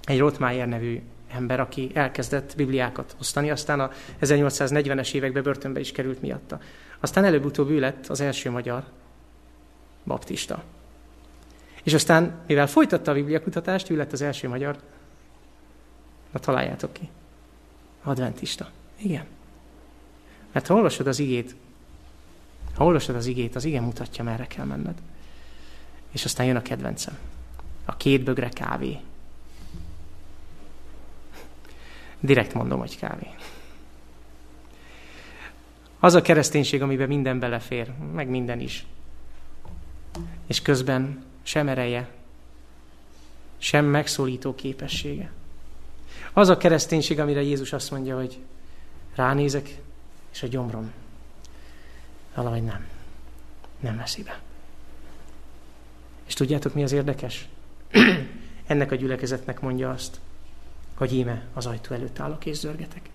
egy 0.05 0.18
Rottmeier 0.18 0.68
nevű 0.68 1.01
ember, 1.28 1.61
aki 1.61 1.91
elkezdett 1.95 2.53
bibliákat 2.57 3.16
osztani, 3.20 3.51
aztán 3.51 3.80
a 3.80 3.91
1840-es 4.20 5.14
években 5.14 5.43
börtönbe 5.43 5.80
is 5.80 5.93
került 5.93 6.20
miatta. 6.20 6.61
Aztán 7.01 7.25
előbb-utóbb 7.25 7.71
ő 7.71 7.79
lett 7.79 8.07
az 8.07 8.21
első 8.21 8.51
magyar, 8.51 8.85
baptista. 10.05 10.63
És 11.83 11.95
aztán, 11.95 12.41
mivel 12.47 12.67
folytatta 12.67 13.11
a 13.11 13.15
bibliakutatást, 13.15 13.91
ő 13.91 13.97
lett 13.97 14.13
az 14.13 14.21
első 14.21 14.49
magyar, 14.49 14.79
na 16.33 16.39
találjátok 16.39 16.93
ki. 16.93 17.09
Adventista. 18.03 18.71
Igen. 18.97 19.25
Mert 20.53 20.67
ha 20.67 20.75
olvasod 20.75 21.07
az 21.07 21.19
igét, 21.19 21.55
ha 22.75 22.85
olvasod 22.85 23.15
az 23.15 23.27
igét, 23.27 23.57
az 23.57 23.65
igen 23.65 23.83
mutatja, 23.83 24.25
merre 24.25 24.47
kell 24.47 24.65
menned. 24.65 24.99
És 26.11 26.25
aztán 26.25 26.47
jön 26.47 26.57
a 26.57 26.63
kedvencem. 26.63 27.19
A 27.85 27.97
két 27.97 28.25
bögre 28.25 28.49
kávé. 28.49 28.99
Direkt 32.21 32.55
mondom, 32.55 32.79
hogy 32.79 32.99
kávé. 32.99 33.29
Az 36.07 36.15
a 36.15 36.23
kereszténység, 36.23 36.83
amiben 36.83 37.09
minden 37.09 37.39
belefér, 37.39 37.93
meg 38.15 38.29
minden 38.29 38.61
is. 38.61 38.87
És 40.47 40.63
közben 40.63 41.25
sem 41.43 41.69
ereje, 41.69 42.09
sem 43.59 43.85
megszólító 43.85 44.55
képessége. 44.55 45.33
Az 46.33 46.49
a 46.49 46.57
kereszténység, 46.57 47.21
amire 47.21 47.43
Jézus 47.43 47.73
azt 47.73 47.91
mondja, 47.91 48.17
hogy 48.17 48.39
ránézek, 49.15 49.81
és 50.33 50.43
a 50.43 50.47
gyomrom 50.47 50.93
valahogy 52.35 52.63
nem. 52.63 52.87
Nem 53.81 53.97
veszi 53.97 54.23
be. 54.23 54.41
És 56.27 56.35
tudjátok, 56.35 56.75
mi 56.75 56.83
az 56.83 56.93
érdekes? 56.93 57.49
Ennek 58.67 58.93
a 58.93 58.95
gyülekezetnek 58.95 59.61
mondja 59.61 59.91
azt, 59.91 60.21
hogy 60.95 61.13
íme 61.13 61.47
az 61.55 61.67
ajtó 61.67 61.95
előtt 61.95 62.19
állok 62.19 62.47
és 62.47 62.57
zörgetek. 62.57 63.11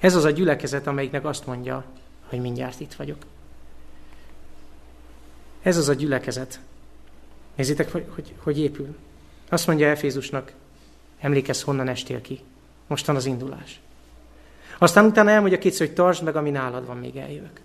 Ez 0.00 0.14
az 0.14 0.24
a 0.24 0.30
gyülekezet, 0.30 0.86
amelyiknek 0.86 1.24
azt 1.24 1.46
mondja, 1.46 1.84
hogy 2.30 2.40
mindjárt 2.40 2.80
itt 2.80 2.94
vagyok. 2.94 3.18
Ez 5.62 5.76
az 5.76 5.88
a 5.88 5.94
gyülekezet. 5.94 6.60
Nézzétek, 7.54 7.92
hogy, 7.92 8.06
hogy, 8.14 8.34
hogy 8.42 8.58
épül. 8.58 8.96
Azt 9.48 9.66
mondja 9.66 9.88
Efézusnak, 9.88 10.52
emlékezz, 11.18 11.62
honnan 11.62 11.88
estél 11.88 12.20
ki. 12.20 12.40
Mostan 12.86 13.16
az 13.16 13.26
indulás. 13.26 13.80
Aztán 14.78 15.04
utána 15.04 15.30
elmondja 15.30 15.58
kétszer, 15.58 15.86
hogy 15.86 15.94
tartsd 15.94 16.22
meg, 16.22 16.36
ami 16.36 16.50
nálad 16.50 16.86
van, 16.86 16.96
még 16.96 17.16
eljövök. 17.16 17.60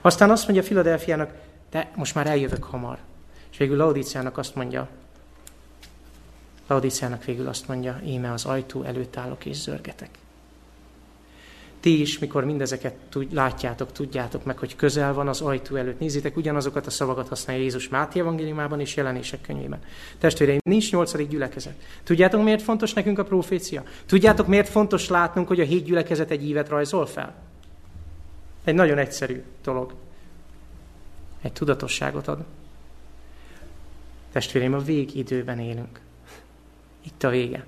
Aztán 0.00 0.30
azt 0.30 0.44
mondja 0.44 0.62
Filadelfiának, 0.62 1.32
de 1.70 1.90
most 1.94 2.14
már 2.14 2.26
eljövök 2.26 2.64
hamar. 2.64 2.98
És 3.50 3.56
végül 3.56 3.76
Laudíciának 3.76 4.38
azt 4.38 4.54
mondja, 4.54 4.88
Laudíciának 6.66 7.24
végül 7.24 7.48
azt 7.48 7.68
mondja, 7.68 8.00
íme 8.04 8.32
az 8.32 8.44
ajtó 8.44 8.82
előtt 8.82 9.16
állok 9.16 9.44
és 9.44 9.56
zörgetek. 9.56 10.10
Ti 11.80 12.00
is, 12.00 12.18
mikor 12.18 12.44
mindezeket 12.44 12.94
tud, 13.08 13.32
látjátok, 13.32 13.92
tudjátok 13.92 14.44
meg, 14.44 14.58
hogy 14.58 14.76
közel 14.76 15.12
van 15.12 15.28
az 15.28 15.40
ajtó 15.40 15.76
előtt. 15.76 15.98
Nézzétek, 15.98 16.36
ugyanazokat 16.36 16.86
a 16.86 16.90
szavakat 16.90 17.28
használja 17.28 17.62
Jézus 17.62 17.88
Máté 17.88 18.20
evangéliumában 18.20 18.80
és 18.80 18.96
jelenések 18.96 19.40
könyvében. 19.40 19.80
Testvéreim, 20.18 20.58
nincs 20.64 20.92
nyolcadik 20.92 21.28
gyülekezet. 21.28 21.74
Tudjátok, 22.02 22.42
miért 22.42 22.62
fontos 22.62 22.92
nekünk 22.92 23.18
a 23.18 23.24
profécia? 23.24 23.82
Tudjátok, 24.06 24.46
miért 24.46 24.68
fontos 24.68 25.08
látnunk, 25.08 25.48
hogy 25.48 25.60
a 25.60 25.64
hét 25.64 25.84
gyülekezet 25.84 26.30
egy 26.30 26.48
ívet 26.48 26.68
rajzol 26.68 27.06
fel? 27.06 27.34
Egy 28.64 28.74
nagyon 28.74 28.98
egyszerű 28.98 29.42
dolog. 29.62 29.94
Egy 31.42 31.52
tudatosságot 31.52 32.28
ad. 32.28 32.44
Testvéreim, 34.32 34.74
a 34.74 34.78
végidőben 34.78 35.58
élünk. 35.58 36.00
Itt 37.02 37.22
a 37.22 37.28
vége. 37.28 37.66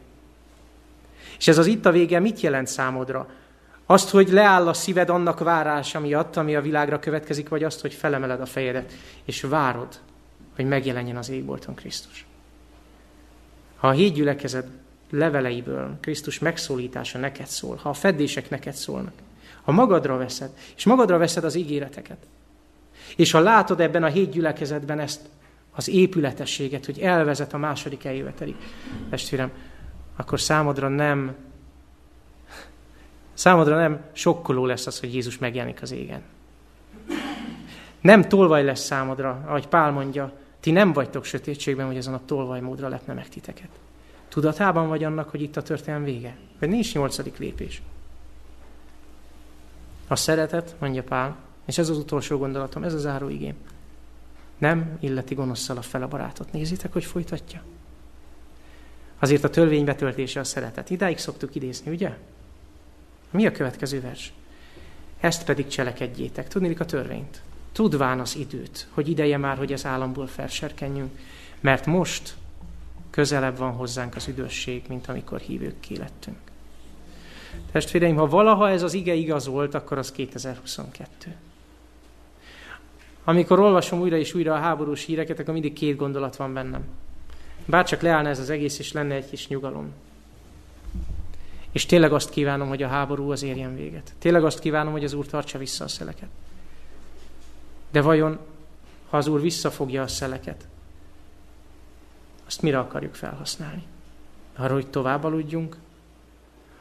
És 1.39 1.49
ez 1.49 1.59
az 1.59 1.67
itt 1.67 1.87
a 1.87 1.91
vége 1.91 2.19
mit 2.19 2.41
jelent 2.41 2.67
számodra? 2.67 3.29
Azt, 3.91 4.11
hogy 4.11 4.29
leáll 4.29 4.69
a 4.69 4.73
szíved 4.73 5.09
annak 5.09 5.39
várása 5.39 6.01
miatt, 6.01 6.37
ami 6.37 6.57
a 6.57 6.61
világra 6.61 6.99
következik, 6.99 7.49
vagy 7.49 7.65
azt, 7.65 7.81
hogy 7.81 7.95
felemeled 7.95 8.41
a 8.41 8.47
fejedet, 8.47 8.93
és 9.25 9.43
várod, 9.43 10.01
hogy 10.57 10.67
megjelenjen 10.67 11.17
az 11.17 11.31
égbolton 11.31 11.75
Krisztus. 11.75 12.27
Ha 13.77 13.89
a 13.89 13.91
híd 13.91 14.17
leveleiből 15.11 15.97
Krisztus 16.01 16.39
megszólítása 16.39 17.19
neked 17.19 17.47
szól, 17.47 17.77
ha 17.77 17.89
a 17.89 17.93
fedések 17.93 18.51
neked 18.51 18.75
szólnak, 18.75 19.15
ha 19.63 19.73
magadra 19.73 20.17
veszed, 20.17 20.51
és 20.77 20.85
magadra 20.85 21.19
veszed 21.19 21.45
az 21.45 21.55
ígéreteket, 21.55 22.27
és 23.17 23.31
ha 23.31 23.41
látod 23.41 23.81
ebben 23.81 24.03
a 24.03 24.09
hét 24.09 24.31
ezt 25.01 25.21
az 25.71 25.89
épületességet, 25.89 26.87
hogy 26.87 26.99
elvezet 26.99 27.53
a 27.53 27.59
második 27.59 28.05
eljövetelig, 28.05 28.57
testvérem, 29.11 29.51
akkor 30.17 30.41
számodra 30.41 30.89
nem 30.89 31.35
számodra 33.41 33.77
nem 33.77 34.01
sokkoló 34.13 34.67
lesz 34.67 34.87
az, 34.87 35.01
hogy 35.01 35.15
Jézus 35.15 35.39
megjelenik 35.39 35.83
az 35.83 35.91
égen. 35.91 36.23
Nem 38.01 38.29
tolvaj 38.29 38.65
lesz 38.65 38.81
számodra, 38.81 39.43
ahogy 39.47 39.67
Pál 39.67 39.91
mondja, 39.91 40.33
ti 40.61 40.71
nem 40.71 40.93
vagytok 40.93 41.25
sötétségben, 41.25 41.87
hogy 41.87 41.97
azon 41.97 42.15
a 42.15 42.21
tolvajmódra 42.25 42.89
lepne 42.89 43.13
meg 43.13 43.29
titeket. 43.29 43.69
Tudatában 44.29 44.89
vagy 44.89 45.05
annak, 45.05 45.31
hogy 45.31 45.43
itt 45.43 45.57
a 45.57 45.63
történelem 45.63 46.05
vége? 46.05 46.37
Hogy 46.59 46.69
nincs 46.69 46.95
nyolcadik 46.95 47.39
lépés. 47.39 47.83
A 50.09 50.17
szeretet, 50.17 50.75
mondja 50.79 51.03
Pál, 51.03 51.37
és 51.65 51.79
ez 51.79 51.89
az 51.89 51.99
utolsó 51.99 52.39
gondolatom, 52.39 52.85
ez 52.85 52.95
az 52.95 53.01
záró 53.01 53.29
igém. 53.29 53.55
Nem 54.59 54.97
illeti 55.01 55.35
gonoszszal 55.35 55.77
a 55.77 55.83
fel 55.83 56.03
a 56.03 56.09
barátot. 56.09 56.53
Nézzétek, 56.53 56.93
hogy 56.93 57.05
folytatja. 57.05 57.63
Azért 59.19 59.45
a 59.45 59.51
törvény 59.51 59.85
betöltése 59.85 60.41
a 60.41 60.45
szeretet. 60.45 60.91
Idáig 60.91 61.19
szoktuk 61.19 61.55
idézni, 61.55 61.91
ugye? 61.91 62.17
Mi 63.31 63.47
a 63.47 63.53
következő 63.53 64.01
vers? 64.01 64.33
Ezt 65.21 65.45
pedig 65.45 65.67
cselekedjétek. 65.67 66.49
Tudnélik 66.49 66.81
a 66.81 66.85
törvényt. 66.85 67.43
Tudván 67.73 68.21
az 68.21 68.37
időt, 68.37 68.89
hogy 68.91 69.09
ideje 69.09 69.37
már, 69.37 69.57
hogy 69.57 69.73
az 69.73 69.87
államból 69.87 70.27
felserkenjünk, 70.27 71.19
mert 71.61 71.87
most 71.87 72.35
közelebb 73.11 73.57
van 73.57 73.73
hozzánk 73.73 74.17
az 74.17 74.29
üdvösség, 74.29 74.83
mint 74.89 75.09
amikor 75.09 75.41
hívők 75.41 75.87
lettünk. 75.89 76.39
Testvéreim, 77.73 78.17
ha 78.17 78.27
valaha 78.27 78.71
ez 78.71 78.83
az 78.83 78.95
ige 78.95 79.15
igaz 79.15 79.47
volt, 79.47 79.75
akkor 79.75 79.99
az 79.99 80.13
2022. 80.13 81.37
Amikor 83.25 83.59
olvasom 83.59 84.01
újra 84.01 84.17
és 84.17 84.35
újra 84.35 84.55
a 84.55 84.59
háborús 84.59 85.05
híreket, 85.05 85.39
akkor 85.39 85.53
mindig 85.53 85.73
két 85.73 85.97
gondolat 85.97 86.37
van 86.37 86.55
bennem. 86.55 86.85
Bárcsak 87.65 88.01
leállna 88.01 88.29
ez 88.29 88.39
az 88.39 88.51
egész, 88.51 88.79
és 88.79 88.93
lenne 88.93 89.15
egy 89.15 89.29
kis 89.31 89.49
nyugalom. 89.49 89.93
És 91.73 91.87
tényleg 91.87 92.13
azt 92.13 92.31
kívánom, 92.31 92.69
hogy 92.69 92.83
a 92.83 92.89
háború 92.89 93.31
az 93.31 93.43
érjen 93.43 93.77
véget. 93.77 94.13
Tényleg 94.19 94.45
azt 94.45 94.59
kívánom, 94.59 94.93
hogy 94.93 95.05
az 95.05 95.13
Úr 95.13 95.27
tartsa 95.27 95.59
vissza 95.59 95.85
a 95.85 95.89
szeleket. 95.89 96.29
De 97.91 98.01
vajon, 98.01 98.39
ha 99.11 99.17
az 99.17 99.27
Úr 99.27 99.41
visszafogja 99.41 100.03
a 100.03 100.07
szeleket, 100.07 100.69
azt 102.47 102.63
mire 102.63 102.79
akarjuk 102.79 103.15
felhasználni? 103.15 103.83
Arra, 104.57 104.75
hogy 104.75 104.87
tovább 104.87 105.25
aludjunk? 105.25 105.77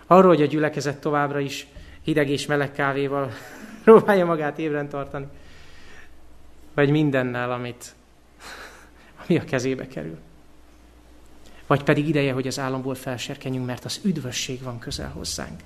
Arra, 0.07 0.27
hogy 0.27 0.41
a 0.41 0.45
gyülekezet 0.45 1.01
továbbra 1.01 1.39
is 1.39 1.67
hideg 2.01 2.29
és 2.29 2.45
meleg 2.45 2.71
kávéval 2.71 3.31
próbálja 3.83 4.25
magát 4.25 4.59
ébren 4.59 4.89
tartani? 4.89 5.27
Vagy 6.73 6.89
mindennel, 6.89 7.51
amit, 7.51 7.95
ami 9.27 9.39
a 9.39 9.43
kezébe 9.43 9.87
kerül? 9.87 10.17
Vagy 11.69 11.83
pedig 11.83 12.07
ideje, 12.07 12.33
hogy 12.33 12.47
az 12.47 12.59
államból 12.59 12.95
felserkenjünk, 12.95 13.65
mert 13.65 13.85
az 13.85 13.99
üdvösség 14.03 14.61
van 14.61 14.79
közel 14.79 15.09
hozzánk. 15.09 15.59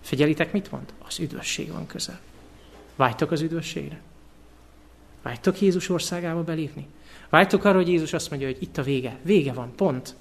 Figyelitek, 0.00 0.52
mit 0.52 0.70
mond? 0.70 0.92
Az 1.06 1.18
üdvösség 1.18 1.72
van 1.72 1.86
közel. 1.86 2.20
Vágytok 2.96 3.30
az 3.30 3.40
üdvösségre? 3.40 4.00
Vágytok 5.22 5.60
Jézus 5.60 5.88
országába 5.88 6.42
belépni? 6.42 6.86
Vágytok 7.28 7.64
arra, 7.64 7.76
hogy 7.76 7.88
Jézus 7.88 8.12
azt 8.12 8.30
mondja, 8.30 8.48
hogy 8.48 8.62
itt 8.62 8.78
a 8.78 8.82
vége. 8.82 9.18
Vége 9.22 9.52
van, 9.52 9.72
pont. 9.76 10.14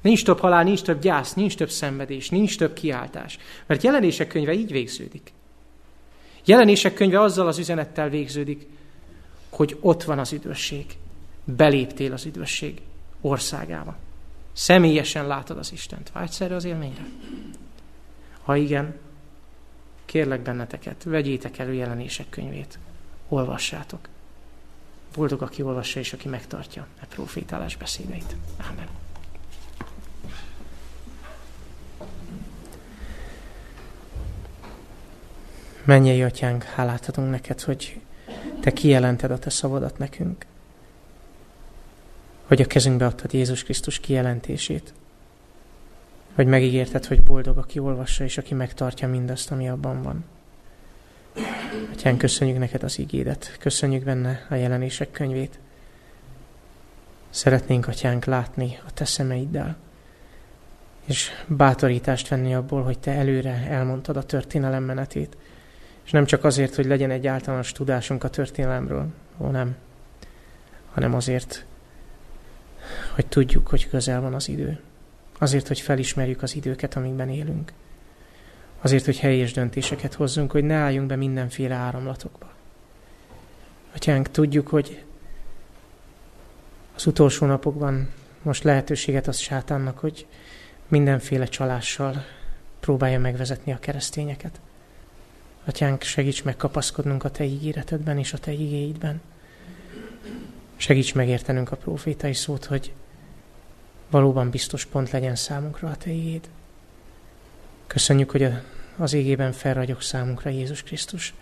Nincs 0.00 0.24
több 0.24 0.38
halál, 0.38 0.64
nincs 0.64 0.82
több 0.82 1.00
gyász, 1.00 1.34
nincs 1.34 1.56
több 1.56 1.70
szenvedés, 1.70 2.28
nincs 2.28 2.58
több 2.58 2.72
kiáltás. 2.72 3.38
Mert 3.66 3.82
jelenések 3.82 4.28
könyve 4.28 4.52
így 4.52 4.72
végződik. 4.72 5.32
Jelenések 6.44 6.94
könyve 6.94 7.20
azzal 7.20 7.46
az 7.46 7.58
üzenettel 7.58 8.08
végződik, 8.08 8.66
hogy 9.50 9.76
ott 9.80 10.02
van 10.02 10.18
az 10.18 10.32
üdvösség. 10.32 10.86
Beléptél 11.44 12.12
az 12.12 12.24
üdvösség 12.24 12.80
országába. 13.20 13.96
Személyesen 14.54 15.26
látod 15.26 15.58
az 15.58 15.72
Istent. 15.72 16.10
Vágysz 16.12 16.40
erre 16.40 16.54
az 16.54 16.64
élményre? 16.64 17.04
Ha 18.42 18.56
igen, 18.56 18.94
kérlek 20.04 20.40
benneteket, 20.40 21.02
vegyétek 21.02 21.58
elő 21.58 21.72
jelenések 21.72 22.28
könyvét. 22.28 22.78
Olvassátok. 23.28 24.08
Boldog, 25.14 25.42
aki 25.42 25.62
olvassa 25.62 26.00
és 26.00 26.12
aki 26.12 26.28
megtartja 26.28 26.86
a 27.02 27.06
profétálás 27.08 27.76
beszédeit. 27.76 28.36
Amen. 28.70 28.88
Mennyei 35.84 36.22
atyánk, 36.22 36.62
hálát 36.62 37.08
adunk 37.08 37.30
neked, 37.30 37.60
hogy 37.60 38.00
te 38.60 38.72
kijelented 38.72 39.30
a 39.30 39.38
te 39.38 39.50
szavadat 39.50 39.98
nekünk 39.98 40.46
hogy 42.44 42.60
a 42.60 42.66
kezünkbe 42.66 43.06
adtad 43.06 43.32
Jézus 43.32 43.64
Krisztus 43.64 44.00
kijelentését. 44.00 44.92
Hogy 46.34 46.46
megígérted, 46.46 47.04
hogy 47.04 47.22
boldog, 47.22 47.58
aki 47.58 47.78
olvassa, 47.78 48.24
és 48.24 48.38
aki 48.38 48.54
megtartja 48.54 49.08
mindazt, 49.08 49.50
ami 49.50 49.68
abban 49.68 50.02
van. 50.02 50.24
Atyán, 51.92 52.16
köszönjük 52.16 52.58
neked 52.58 52.82
az 52.82 52.98
ígédet, 52.98 53.56
köszönjük 53.58 54.04
benne 54.04 54.46
a 54.48 54.54
jelenések 54.54 55.10
könyvét. 55.10 55.58
Szeretnénk, 57.30 57.88
Atyánk, 57.88 58.24
látni 58.24 58.78
a 58.86 58.92
Te 58.92 59.04
szemeiddel, 59.04 59.76
és 61.04 61.30
bátorítást 61.46 62.28
venni 62.28 62.54
abból, 62.54 62.82
hogy 62.82 62.98
Te 62.98 63.12
előre 63.12 63.66
elmondtad 63.68 64.16
a 64.16 64.22
történelem 64.22 64.82
menetét, 64.82 65.36
és 66.04 66.10
nem 66.10 66.24
csak 66.24 66.44
azért, 66.44 66.74
hogy 66.74 66.86
legyen 66.86 67.10
egy 67.10 67.26
általános 67.26 67.72
tudásunk 67.72 68.24
a 68.24 68.28
történelemről, 68.28 69.06
ó 69.38 69.46
nem, 69.46 69.76
hanem 70.92 71.14
azért, 71.14 71.66
hogy 73.14 73.26
tudjuk, 73.26 73.68
hogy 73.68 73.88
közel 73.88 74.20
van 74.20 74.34
az 74.34 74.48
idő. 74.48 74.80
Azért, 75.38 75.68
hogy 75.68 75.80
felismerjük 75.80 76.42
az 76.42 76.54
időket, 76.54 76.96
amikben 76.96 77.28
élünk. 77.28 77.72
Azért, 78.80 79.04
hogy 79.04 79.18
helyes 79.18 79.52
döntéseket 79.52 80.14
hozzunk, 80.14 80.50
hogy 80.50 80.64
ne 80.64 80.74
álljunk 80.74 81.08
be 81.08 81.16
mindenféle 81.16 81.74
áramlatokba. 81.74 82.52
Atyánk, 83.94 84.30
tudjuk, 84.30 84.68
hogy 84.68 85.04
az 86.94 87.06
utolsó 87.06 87.46
napokban 87.46 88.08
most 88.42 88.62
lehetőséget 88.62 89.26
az 89.26 89.38
sátánnak, 89.38 89.98
hogy 89.98 90.26
mindenféle 90.88 91.44
csalással 91.44 92.24
próbálja 92.80 93.20
megvezetni 93.20 93.72
a 93.72 93.78
keresztényeket. 93.78 94.60
Atyánk, 95.64 96.02
segíts 96.02 96.44
megkapaszkodnunk 96.44 97.24
a 97.24 97.30
Te 97.30 97.44
ígéretedben 97.44 98.18
és 98.18 98.32
a 98.32 98.38
Te 98.38 98.52
igéidben. 98.52 99.20
Segíts 100.76 101.14
megértenünk 101.14 101.72
a 101.72 101.76
profétai 101.76 102.34
szót, 102.34 102.64
hogy 102.64 102.92
valóban 104.10 104.50
biztos 104.50 104.84
pont 104.84 105.10
legyen 105.10 105.36
számunkra 105.36 105.88
a 105.88 105.96
Te 105.96 106.10
igéd. 106.10 106.48
Köszönjük, 107.86 108.30
hogy 108.30 108.48
az 108.96 109.12
égében 109.12 109.52
felragyog 109.52 110.00
számunkra 110.00 110.50
Jézus 110.50 110.82
Krisztus. 110.82 111.34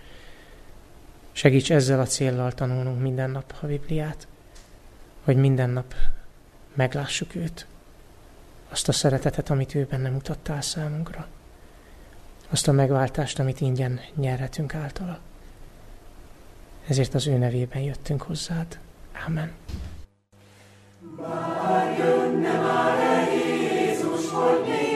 Segíts 1.32 1.72
ezzel 1.72 2.00
a 2.00 2.06
céllal 2.06 2.52
tanulnunk 2.52 3.00
minden 3.00 3.30
nap 3.30 3.54
a 3.60 3.66
Bibliát, 3.66 4.26
hogy 5.24 5.36
minden 5.36 5.70
nap 5.70 5.94
meglássuk 6.74 7.34
őt, 7.34 7.66
azt 8.68 8.88
a 8.88 8.92
szeretetet, 8.92 9.50
amit 9.50 9.74
ő 9.74 9.86
benne 9.90 10.08
mutattál 10.08 10.60
számunkra, 10.60 11.26
azt 12.48 12.68
a 12.68 12.72
megváltást, 12.72 13.38
amit 13.38 13.60
ingyen 13.60 14.00
nyerhetünk 14.14 14.74
általa. 14.74 15.18
Ezért 16.86 17.14
az 17.14 17.26
ő 17.26 17.38
nevében 17.38 17.82
jöttünk 17.82 18.22
hozzád. 18.22 18.78
Amen. 19.26 19.52
Bár 21.16 21.98
jönne 21.98 22.60
már 22.60 23.28
Jézus, 23.32 24.30
hogy 24.30 24.91